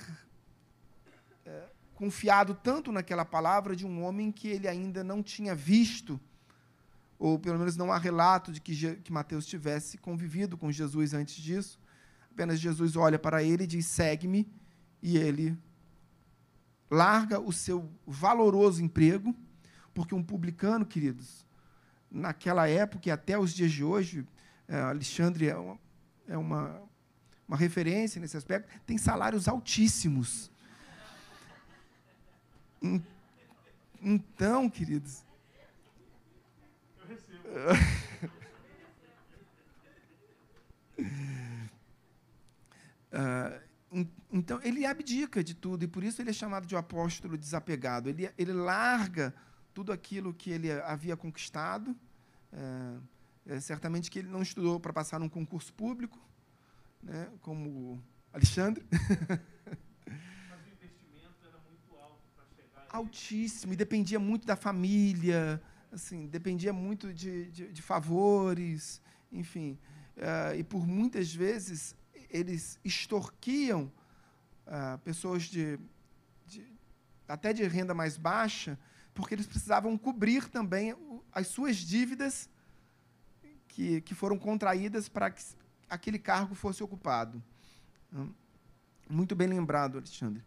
[1.44, 1.64] é,
[1.94, 6.20] confiado tanto naquela palavra de um homem que ele ainda não tinha visto,
[7.18, 11.34] ou pelo menos não há relato de que, que Mateus tivesse convivido com Jesus antes
[11.34, 11.81] disso,
[12.32, 14.50] Apenas Jesus olha para ele e diz: segue-me,
[15.02, 15.56] e ele
[16.90, 19.34] larga o seu valoroso emprego,
[19.94, 21.46] porque um publicano, queridos,
[22.10, 24.26] naquela época e até os dias de hoje,
[24.68, 25.78] é, Alexandre é uma,
[26.28, 26.82] é uma,
[27.46, 30.50] uma referência nesse aspecto, tem salários altíssimos.
[34.00, 35.24] Então, queridos.
[36.98, 37.42] Eu recebo.
[43.12, 43.72] Uh,
[44.42, 48.08] então, ele abdica de tudo, e por isso ele é chamado de um apóstolo desapegado.
[48.08, 49.32] Ele, ele larga
[49.72, 51.96] tudo aquilo que ele havia conquistado.
[52.52, 56.18] É, é, certamente que ele não estudou para passar num concurso público,
[57.00, 58.84] né, como Alexandre.
[58.90, 62.86] Mas o investimento era muito alto para chegar.
[62.90, 65.62] Altíssimo, e dependia muito da família,
[65.92, 69.78] assim, dependia muito de, de, de favores, enfim.
[70.16, 71.94] Uh, e por muitas vezes
[72.28, 73.88] eles extorquiam
[74.66, 75.78] ah, pessoas de,
[76.46, 76.64] de,
[77.28, 78.78] até de renda mais baixa,
[79.14, 80.94] porque eles precisavam cobrir também
[81.32, 82.48] as suas dívidas
[83.68, 85.42] que, que foram contraídas para que
[85.88, 87.42] aquele cargo fosse ocupado.
[89.08, 90.42] Muito bem lembrado, Alexandre.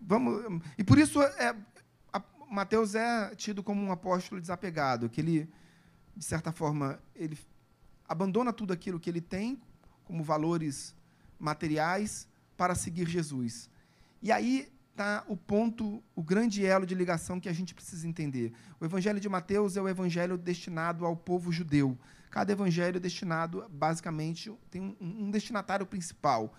[0.00, 1.56] Vamos, e por isso é,
[2.12, 5.50] a, Mateus é tido como um apóstolo desapegado, que ele,
[6.16, 7.38] de certa forma, ele
[8.08, 9.60] abandona tudo aquilo que ele tem
[10.04, 10.94] como valores
[11.38, 13.70] materiais para seguir Jesus.
[14.22, 18.52] E aí está o ponto, o grande elo de ligação que a gente precisa entender.
[18.80, 21.98] O Evangelho de Mateus é o evangelho destinado ao povo judeu.
[22.30, 26.54] Cada evangelho é destinado, basicamente, tem um, um destinatário principal.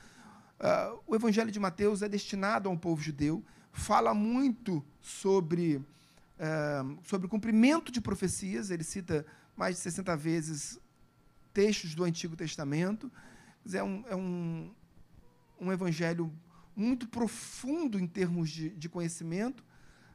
[0.59, 6.97] Uh, o Evangelho de Mateus é destinado a um povo judeu, fala muito sobre, uh,
[7.03, 9.23] sobre o cumprimento de profecias, ele cita
[9.55, 10.79] mais de 60 vezes
[11.53, 13.11] textos do Antigo Testamento.
[13.71, 14.71] É um, é um,
[15.60, 16.32] um evangelho
[16.76, 19.66] muito profundo em termos de, de conhecimento,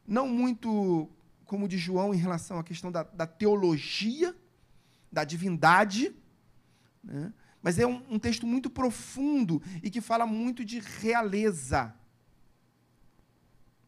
[0.07, 1.09] não muito
[1.45, 4.35] como o de João em relação à questão da, da teologia,
[5.11, 6.15] da divindade,
[7.03, 7.33] né?
[7.61, 11.93] mas é um, um, texto muito profundo e que fala muito de realeza.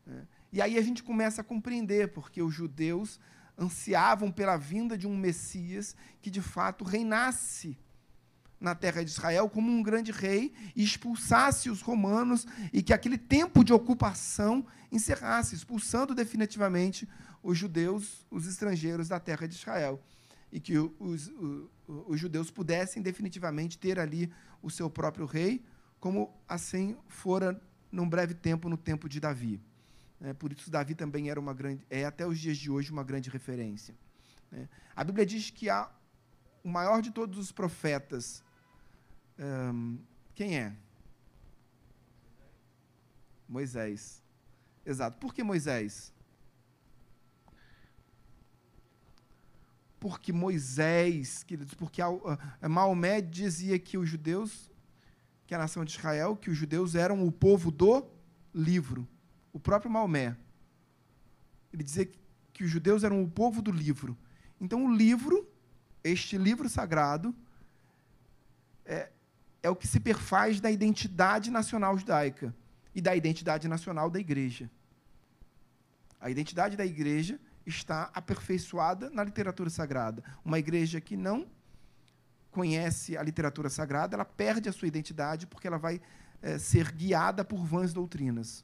[0.06, 0.28] Né?
[0.52, 3.20] E aí a gente começa a compreender porque os judeus
[3.58, 7.78] ansiavam pela vinda de um Messias que de fato reinasse
[8.60, 13.18] na terra de Israel como um grande rei e expulsasse os romanos e que aquele
[13.18, 17.08] tempo de ocupação encerrasse, expulsando definitivamente
[17.44, 20.02] os judeus, os estrangeiros da terra de Israel.
[20.52, 24.32] E que os, os, os judeus pudessem definitivamente ter ali
[24.62, 25.64] o seu próprio rei,
[26.00, 27.60] como assim fora
[27.92, 29.62] num breve tempo, no tempo de Davi.
[30.22, 33.04] É, por isso, Davi também era uma grande, é até os dias de hoje uma
[33.04, 33.94] grande referência.
[34.52, 34.68] É.
[34.96, 35.90] A Bíblia diz que há
[36.64, 38.44] o maior de todos os profetas.
[39.40, 40.00] Um,
[40.34, 40.76] quem é?
[43.48, 44.24] Moisés.
[44.86, 45.18] Exato.
[45.18, 46.14] Por que Moisés?
[50.00, 52.02] Porque Moisés, queridos, porque
[52.70, 54.72] Maomé dizia que os judeus,
[55.48, 58.08] que a nação de Israel, que os judeus eram o povo do
[58.54, 59.08] livro
[59.56, 60.36] o próprio Maomé.
[61.72, 62.12] Ele dizia
[62.52, 64.18] que os judeus eram o povo do livro.
[64.60, 65.50] Então, o livro,
[66.04, 67.34] este livro sagrado,
[68.84, 69.10] é,
[69.66, 72.54] é o que se perfaz da identidade nacional judaica
[72.94, 74.70] e da identidade nacional da igreja.
[76.22, 80.24] A identidade da igreja está aperfeiçoada na literatura sagrada.
[80.44, 81.48] Uma igreja que não
[82.52, 86.00] conhece a literatura sagrada, ela perde a sua identidade porque ela vai
[86.44, 88.64] é, ser guiada por vãs doutrinas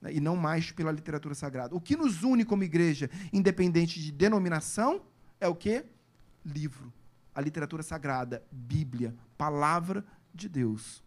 [0.00, 1.74] né, e não mais pela literatura sagrada.
[1.74, 5.02] O que nos une como igreja, independente de denominação,
[5.40, 5.84] é o que?
[6.44, 6.92] Livro.
[7.40, 11.02] A literatura sagrada, Bíblia, palavra de Deus.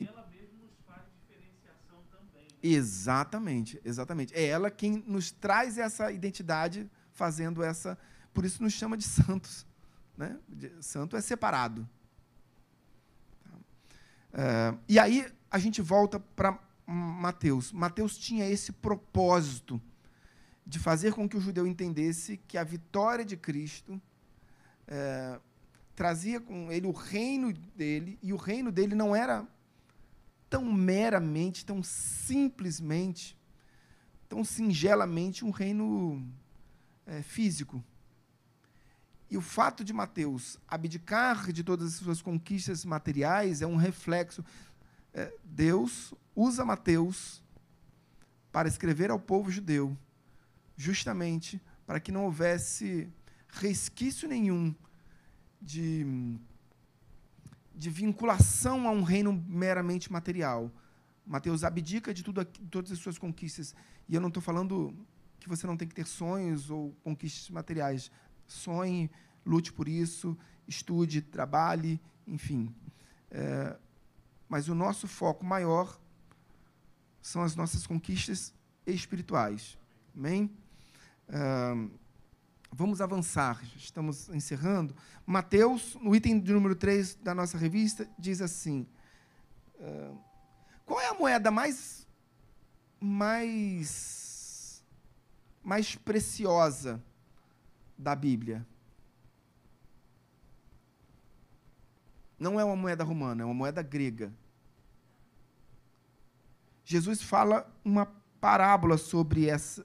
[0.00, 2.48] E ela mesmo nos faz diferenciação também.
[2.60, 4.34] Exatamente, exatamente.
[4.34, 7.96] É ela quem nos traz essa identidade, fazendo essa.
[8.34, 9.64] Por isso nos chama de santos.
[10.16, 10.40] Né?
[10.80, 11.88] Santo é separado.
[14.32, 17.70] É, e aí a gente volta para Mateus.
[17.70, 19.80] Mateus tinha esse propósito
[20.66, 24.02] de fazer com que o judeu entendesse que a vitória de Cristo
[24.88, 25.38] é,
[25.94, 29.46] trazia com ele o reino dele, e o reino dele não era
[30.48, 33.36] tão meramente, tão simplesmente,
[34.28, 36.22] tão singelamente um reino
[37.06, 37.82] é, físico.
[39.28, 44.44] E o fato de Mateus abdicar de todas as suas conquistas materiais é um reflexo.
[45.12, 47.42] É, Deus usa Mateus
[48.52, 49.96] para escrever ao povo judeu,
[50.76, 53.08] justamente para que não houvesse
[53.56, 54.74] resquício nenhum
[55.60, 56.04] de,
[57.74, 60.70] de vinculação a um reino meramente material.
[61.26, 63.74] Mateus abdica de tudo, todas as suas conquistas.
[64.08, 64.94] E eu não estou falando
[65.40, 68.10] que você não tem que ter sonhos ou conquistas materiais.
[68.46, 69.10] Sonhe,
[69.44, 70.36] lute por isso,
[70.68, 72.74] estude, trabalhe, enfim.
[73.30, 73.76] É,
[74.48, 75.98] mas o nosso foco maior
[77.20, 78.54] são as nossas conquistas
[78.86, 79.76] espirituais.
[80.16, 80.50] Amém?
[81.28, 81.90] Uh,
[82.72, 84.94] vamos avançar, estamos encerrando.
[85.24, 88.86] Mateus, no item de número 3 da nossa revista, diz assim:
[89.76, 90.18] uh,
[90.84, 92.06] Qual é a moeda mais,
[93.00, 94.84] mais,
[95.62, 97.02] mais preciosa
[97.96, 98.66] da Bíblia?
[102.38, 104.32] Não é uma moeda romana, é uma moeda grega.
[106.84, 108.06] Jesus fala uma
[108.40, 109.84] parábola sobre essa.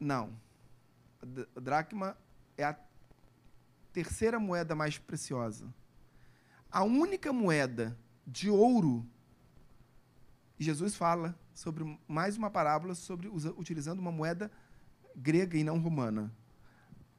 [0.00, 0.32] Não.
[1.22, 2.16] A dracma
[2.56, 2.74] é a
[3.92, 5.72] terceira moeda mais preciosa.
[6.72, 7.96] A única moeda
[8.26, 9.06] de ouro
[10.60, 14.50] Jesus fala sobre mais uma parábola sobre utilizando uma moeda
[15.16, 16.30] grega e não romana.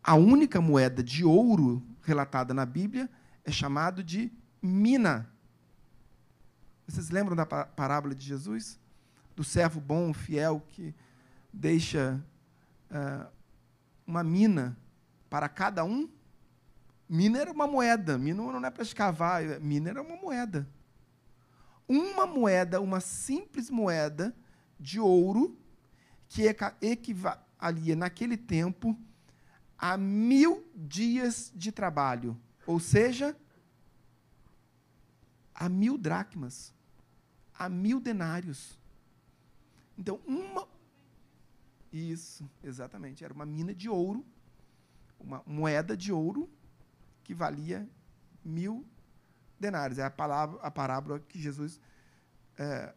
[0.03, 3.09] A única moeda de ouro relatada na Bíblia
[3.43, 5.27] é chamado de mina.
[6.87, 8.79] Vocês lembram da parábola de Jesus?
[9.35, 10.93] Do servo bom, fiel, que
[11.51, 12.23] deixa
[12.91, 13.27] uh,
[14.05, 14.77] uma mina
[15.29, 16.09] para cada um?
[17.09, 20.67] Mina era uma moeda, mina não é para escavar, mina era uma moeda.
[21.87, 24.35] Uma moeda, uma simples moeda
[24.79, 25.57] de ouro,
[26.29, 26.43] que
[26.81, 28.97] equivalia naquele tempo
[29.77, 33.35] a mil dias de trabalho, ou seja,
[35.53, 36.73] a mil dracmas,
[37.57, 38.79] a mil denários.
[39.97, 40.67] Então, uma.
[41.91, 43.23] Isso, exatamente.
[43.23, 44.25] Era uma mina de ouro,
[45.19, 46.49] uma moeda de ouro
[47.23, 47.87] que valia
[48.43, 48.85] mil
[49.59, 49.99] denários.
[49.99, 51.79] É a, palavra, a parábola que Jesus
[52.57, 52.93] é,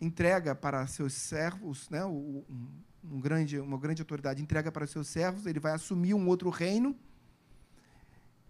[0.00, 2.44] entrega para seus servos, né, um,
[3.02, 6.96] um grande, uma grande autoridade entrega para seus servos, ele vai assumir um outro reino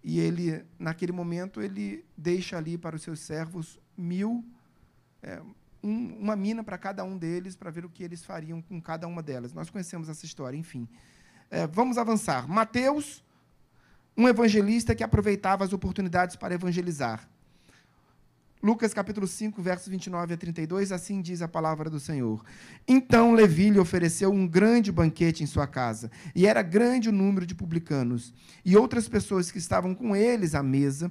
[0.03, 4.45] e ele, naquele momento, ele deixa ali para os seus servos mil,
[5.21, 5.41] é,
[5.83, 9.07] um, uma mina para cada um deles, para ver o que eles fariam com cada
[9.07, 9.53] uma delas.
[9.53, 10.87] Nós conhecemos essa história, enfim.
[11.49, 12.47] É, vamos avançar.
[12.47, 13.23] Mateus,
[14.15, 17.27] um evangelista que aproveitava as oportunidades para evangelizar.
[18.61, 22.43] Lucas capítulo 5, versos 29 a 32, assim diz a palavra do Senhor.
[22.85, 27.45] Então Levi lhe ofereceu um grande banquete em sua casa, e era grande o número
[27.45, 28.33] de publicanos,
[28.65, 31.09] e outras pessoas que estavam com eles à mesa,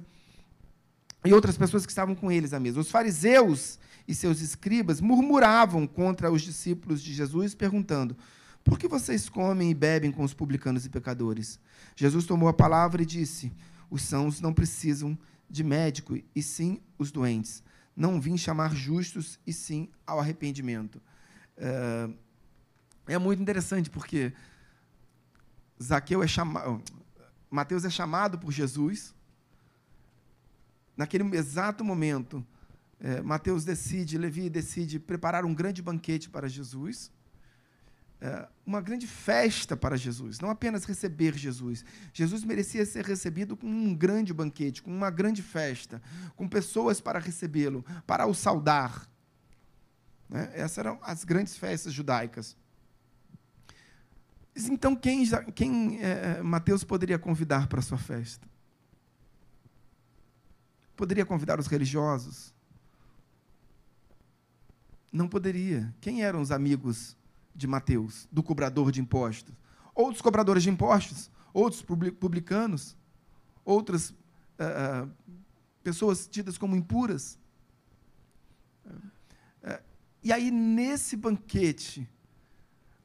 [1.25, 2.79] e outras pessoas que estavam com eles à mesa.
[2.79, 3.79] Os fariseus
[4.09, 8.17] e seus escribas murmuravam contra os discípulos de Jesus, perguntando:
[8.63, 11.59] Por que vocês comem e bebem com os publicanos e pecadores?
[11.95, 13.53] Jesus tomou a palavra e disse:
[13.87, 15.15] Os sãos não precisam
[15.47, 17.63] de médico, e sim os doentes.
[17.95, 20.99] Não vim chamar justos, e sim ao arrependimento.
[21.55, 22.09] É,
[23.09, 24.33] é muito interessante, porque
[25.81, 26.81] Zaqueu é chamado.
[27.47, 29.13] Mateus é chamado por Jesus.
[30.97, 32.43] Naquele exato momento,
[32.99, 37.11] é, Mateus decide, Levi decide preparar um grande banquete para Jesus
[38.21, 41.85] é, uma grande festa para Jesus, não apenas receber Jesus.
[42.13, 46.01] Jesus merecia ser recebido com um grande banquete, com uma grande festa,
[46.35, 49.09] com pessoas para recebê-lo, para o saudar.
[50.27, 50.51] Né?
[50.53, 52.57] Essas eram as grandes festas judaicas.
[54.53, 55.23] Então, quem,
[55.55, 58.45] quem é, Mateus poderia convidar para a sua festa?
[60.97, 62.53] Poderia convidar os religiosos?
[65.11, 65.93] Não poderia.
[65.99, 67.17] Quem eram os amigos
[67.55, 69.53] de Mateus, do cobrador de impostos.
[69.93, 72.95] Outros cobradores de impostos, outros publicanos,
[73.65, 75.09] outras uh,
[75.83, 77.37] pessoas tidas como impuras.
[78.85, 79.81] Uh,
[80.23, 82.07] e aí, nesse banquete,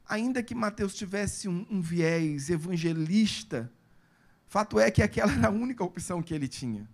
[0.07, 3.71] ainda que Mateus tivesse um, um viés evangelista,
[4.47, 6.87] fato é que aquela era a única opção que ele tinha.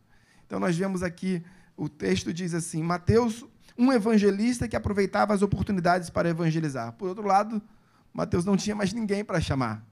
[0.47, 1.43] Então, nós vemos aqui,
[1.77, 3.45] o texto diz assim: Mateus
[3.77, 6.93] um evangelista que aproveitava as oportunidades para evangelizar.
[6.93, 7.61] Por outro lado,
[8.13, 9.85] Mateus não tinha mais ninguém para chamar.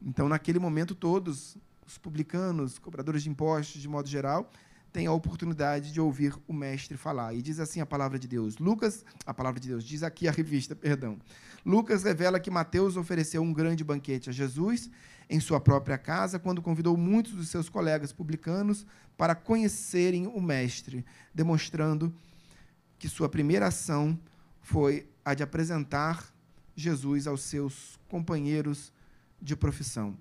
[0.00, 4.50] Então, naquele momento, todos os publicanos, cobradores de impostos, de modo geral,
[4.92, 7.34] têm a oportunidade de ouvir o mestre falar.
[7.34, 8.58] E diz assim a palavra de Deus.
[8.58, 11.18] Lucas, a palavra de Deus, diz aqui a revista, perdão.
[11.66, 14.88] Lucas revela que Mateus ofereceu um grande banquete a Jesus
[15.28, 18.86] em sua própria casa, quando convidou muitos dos seus colegas publicanos
[19.16, 22.14] para conhecerem o mestre, demonstrando
[22.98, 24.18] que sua primeira ação
[24.60, 26.32] foi a de apresentar
[26.76, 28.92] Jesus aos seus companheiros
[29.40, 30.16] de profissão.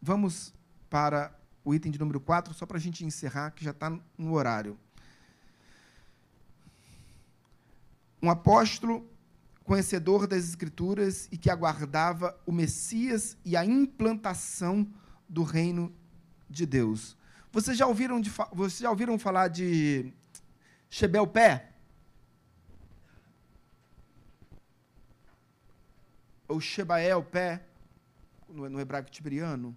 [0.00, 0.54] vamos
[0.90, 1.32] para
[1.64, 4.78] o item de número 4, só para a gente encerrar, que já está no horário.
[8.22, 9.06] Um apóstolo
[9.64, 14.90] conhecedor das Escrituras e que aguardava o Messias e a implantação
[15.28, 15.94] do reino
[16.48, 17.16] de Deus.
[17.52, 20.12] Vocês já ouviram, de, vocês já ouviram falar de
[20.90, 21.68] Chebel pé?
[26.48, 27.62] Ou Shebael pé,
[28.48, 29.76] no, no hebraico tiberiano,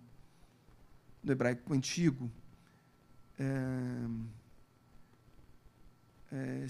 [1.22, 2.32] no hebraico antigo.
[3.38, 3.46] É,
[6.32, 6.68] é,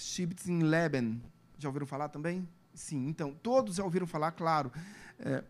[0.63, 1.21] Leben,
[1.57, 2.49] já ouviram falar também?
[2.73, 4.71] Sim, então, todos já ouviram falar, claro.
[5.19, 5.43] É,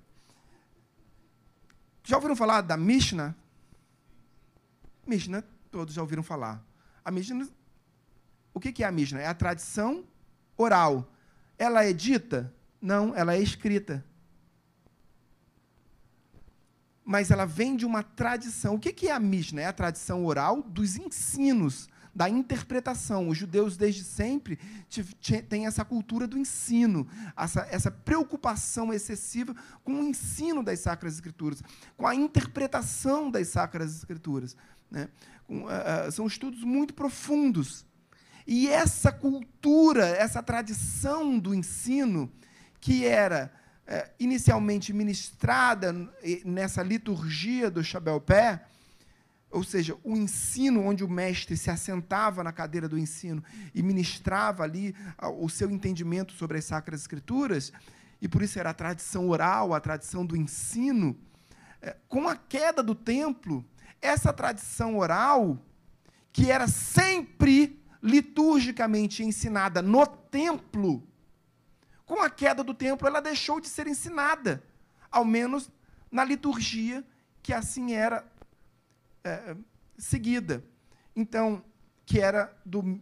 [2.04, 3.34] já ouviram falar da Mishnah?
[5.08, 6.62] Mishnah, todos já ouviram falar.
[7.06, 7.48] A Mishnah
[8.54, 9.22] o que é a Mishnah?
[9.22, 10.04] É a tradição
[10.58, 11.12] oral.
[11.58, 12.54] Ela é dita?
[12.82, 14.04] Não, ela é escrita.
[17.04, 18.76] Mas ela vem de uma tradição.
[18.76, 19.62] O que é a Mishnah?
[19.62, 23.30] É a tradição oral dos ensinos da interpretação.
[23.30, 24.60] Os judeus, desde sempre,
[25.50, 31.64] têm essa cultura do ensino, essa, essa preocupação excessiva com o ensino das Sacras Escrituras,
[31.98, 34.56] com a interpretação das Sacras Escrituras.
[34.90, 35.10] Né?
[35.48, 37.86] Com, uh, são estudos muito profundos.
[38.46, 42.32] E essa cultura, essa tradição do ensino,
[42.80, 43.54] que era
[43.86, 45.94] é, inicialmente ministrada
[46.46, 48.66] nessa liturgia do chapéu-pé,
[49.52, 53.44] ou seja, o ensino onde o mestre se assentava na cadeira do ensino
[53.76, 54.96] e ministrava ali
[55.40, 57.74] o seu entendimento sobre as sacras escrituras,
[58.22, 61.18] e por isso era a tradição oral, a tradição do ensino,
[61.82, 63.66] é, com a queda do templo,
[64.02, 65.58] essa tradição oral,
[66.32, 71.08] que era sempre liturgicamente ensinada no templo,
[72.06, 74.64] com a queda do templo, ela deixou de ser ensinada,
[75.10, 75.70] ao menos
[76.12, 77.06] na liturgia
[77.42, 78.26] que assim era
[79.24, 79.56] é,
[79.98, 80.64] seguida.
[81.16, 81.64] Então,
[82.06, 83.00] que era do,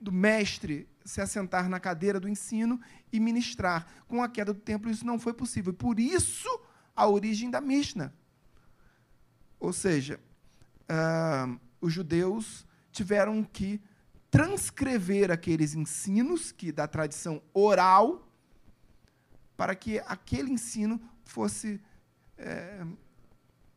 [0.00, 2.80] do mestre se assentar na cadeira do ensino
[3.12, 3.86] e ministrar.
[4.08, 5.72] Com a queda do templo, isso não foi possível.
[5.72, 6.48] Por isso,
[6.96, 8.12] a origem da Mishnah.
[9.60, 10.18] Ou seja,
[10.88, 13.80] uh, os judeus tiveram que
[14.34, 18.28] transcrever aqueles ensinos que da tradição oral
[19.56, 21.80] para que aquele ensino fosse
[22.36, 22.84] é,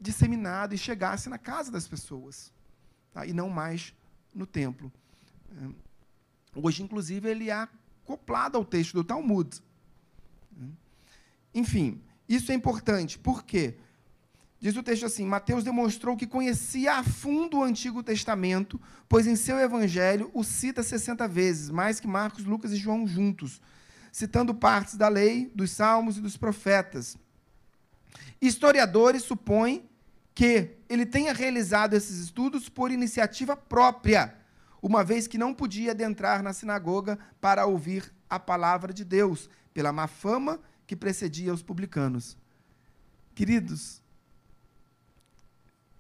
[0.01, 2.51] disseminado e chegasse na casa das pessoas
[3.14, 3.24] tá?
[3.24, 3.93] e não mais
[4.34, 4.91] no templo.
[5.51, 5.70] É,
[6.55, 9.62] hoje, inclusive, ele é acoplado ao texto do Talmud.
[11.53, 13.20] Enfim, isso é importante.
[13.20, 13.78] Por quê?
[14.60, 19.36] Diz o texto assim: Mateus demonstrou que conhecia a fundo o Antigo Testamento, pois em
[19.36, 23.62] seu evangelho o cita 60 vezes, mais que Marcos, Lucas e João juntos,
[24.12, 27.18] citando partes da lei, dos salmos e dos profetas.
[28.41, 29.88] Historiadores supõem
[30.34, 34.36] que ele tenha realizado esses estudos por iniciativa própria,
[34.82, 39.91] uma vez que não podia adentrar na sinagoga para ouvir a palavra de Deus, pela
[39.91, 42.38] má fama que precedia os publicanos.
[43.34, 44.01] Queridos,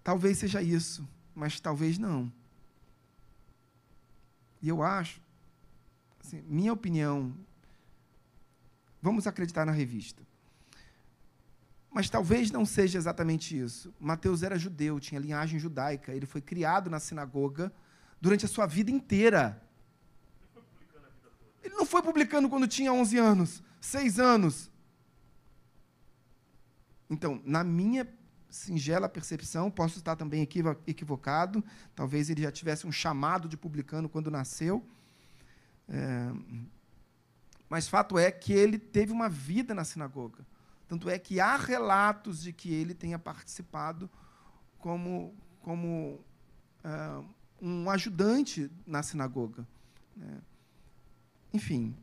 [0.07, 1.05] Talvez seja isso,
[1.35, 2.31] mas talvez não.
[4.61, 5.19] E eu acho,
[6.17, 7.35] assim, minha opinião,
[9.01, 10.23] vamos acreditar na revista.
[11.91, 13.93] Mas talvez não seja exatamente isso.
[13.99, 17.69] Mateus era judeu, tinha linhagem judaica, ele foi criado na sinagoga
[18.21, 19.61] durante a sua vida inteira.
[21.61, 24.71] Ele não foi publicando quando tinha 11 anos, 6 anos.
[27.09, 28.07] Então, na minha
[28.49, 30.47] singela percepção, posso estar também
[30.85, 31.63] equivocado,
[31.95, 34.85] talvez ele já tivesse um chamado de publicano quando nasceu.
[35.89, 36.31] É,
[37.69, 40.45] mas fato é que ele teve uma vida na sinagoga.
[40.87, 44.09] Tanto é que há relatos de que ele tenha participado
[44.79, 46.23] como, como
[46.83, 47.23] é,
[47.61, 49.67] um ajudante na sinagoga.
[50.15, 50.37] Né?
[51.53, 51.95] Enfim.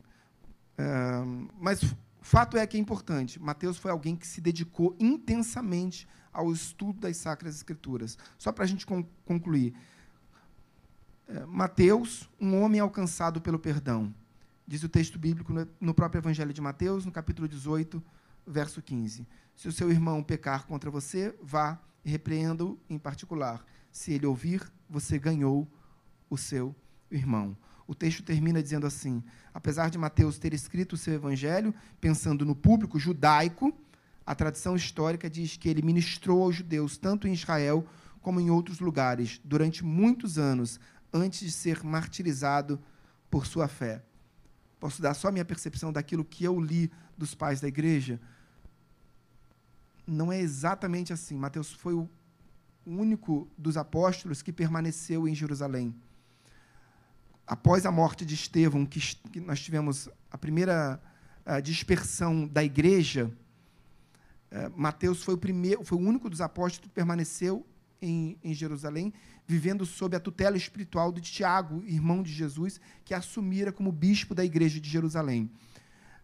[0.77, 0.85] É,
[1.59, 3.39] mas o fato é que é importante.
[3.39, 8.17] Mateus foi alguém que se dedicou intensamente ao estudo das Sacras Escrituras.
[8.35, 8.83] Só para a gente
[9.23, 9.75] concluir.
[11.27, 14.13] É, Mateus, um homem alcançado pelo perdão.
[14.67, 18.03] Diz o texto bíblico no próprio Evangelho de Mateus, no capítulo 18,
[18.47, 19.27] verso 15.
[19.55, 23.63] Se o seu irmão pecar contra você, vá e repreenda-o em particular.
[23.91, 25.71] Se ele ouvir, você ganhou
[26.27, 26.75] o seu
[27.11, 27.55] irmão.
[27.87, 29.23] O texto termina dizendo assim:
[29.53, 33.73] apesar de Mateus ter escrito o seu evangelho pensando no público judaico,
[34.25, 37.87] a tradição histórica diz que ele ministrou aos judeus, tanto em Israel
[38.21, 40.79] como em outros lugares, durante muitos anos,
[41.13, 42.81] antes de ser martirizado
[43.29, 44.03] por sua fé.
[44.79, 48.19] Posso dar só minha percepção daquilo que eu li dos pais da igreja?
[50.07, 51.35] Não é exatamente assim.
[51.37, 52.09] Mateus foi o
[52.85, 55.95] único dos apóstolos que permaneceu em Jerusalém.
[57.47, 60.99] Após a morte de Estevão, que nós tivemos a primeira
[61.61, 63.31] dispersão da igreja,
[64.55, 67.65] é, Mateus foi o primeiro, foi o único dos apóstolos que permaneceu
[68.01, 69.13] em, em, Jerusalém,
[69.45, 74.45] vivendo sob a tutela espiritual de Tiago, irmão de Jesus, que assumira como bispo da
[74.45, 75.51] igreja de Jerusalém.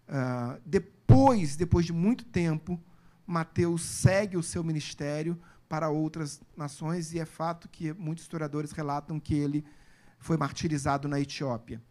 [0.07, 2.81] Uh, depois, depois de muito tempo,
[3.27, 9.19] Mateus segue o seu ministério para outras nações e é fato que muitos historiadores relatam
[9.19, 9.65] que ele
[10.21, 11.81] foi martirizado na Etiópia,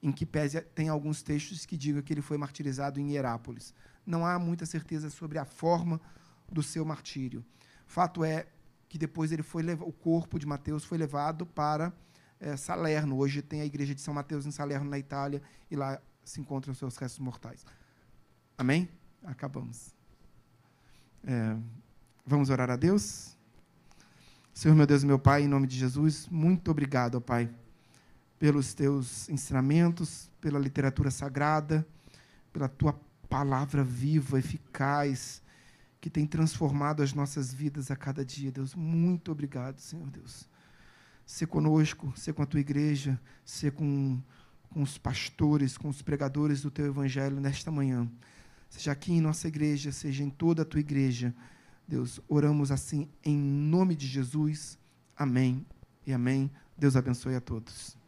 [0.00, 3.74] em que pese tem alguns textos que digam que ele foi martirizado em Herápolis
[4.06, 6.00] não há muita certeza sobre a forma
[6.50, 7.44] do seu martírio.
[7.86, 8.46] Fato é
[8.88, 11.92] que depois ele foi o corpo de Mateus foi levado para
[12.38, 13.16] é, Salerno.
[13.16, 16.74] Hoje tem a igreja de São Mateus em Salerno, na Itália, e lá se encontram
[16.74, 17.64] seus restos mortais.
[18.58, 18.88] Amém?
[19.24, 19.94] Acabamos.
[21.24, 21.56] É,
[22.26, 23.36] vamos orar a Deus?
[24.52, 27.50] Senhor, meu Deus meu Pai, em nome de Jesus, muito obrigado, ó Pai
[28.42, 31.86] pelos teus ensinamentos, pela literatura sagrada,
[32.52, 32.92] pela tua
[33.28, 35.40] palavra viva, eficaz,
[36.00, 38.74] que tem transformado as nossas vidas a cada dia, Deus.
[38.74, 40.48] Muito obrigado, Senhor Deus.
[41.24, 44.20] Ser conosco, ser com a tua igreja, ser com,
[44.70, 48.10] com os pastores, com os pregadores do teu evangelho nesta manhã.
[48.68, 51.32] Seja aqui em nossa igreja, seja em toda a tua igreja.
[51.86, 54.76] Deus, oramos assim em nome de Jesus.
[55.16, 55.64] Amém
[56.04, 56.50] e amém.
[56.76, 58.01] Deus abençoe a todos.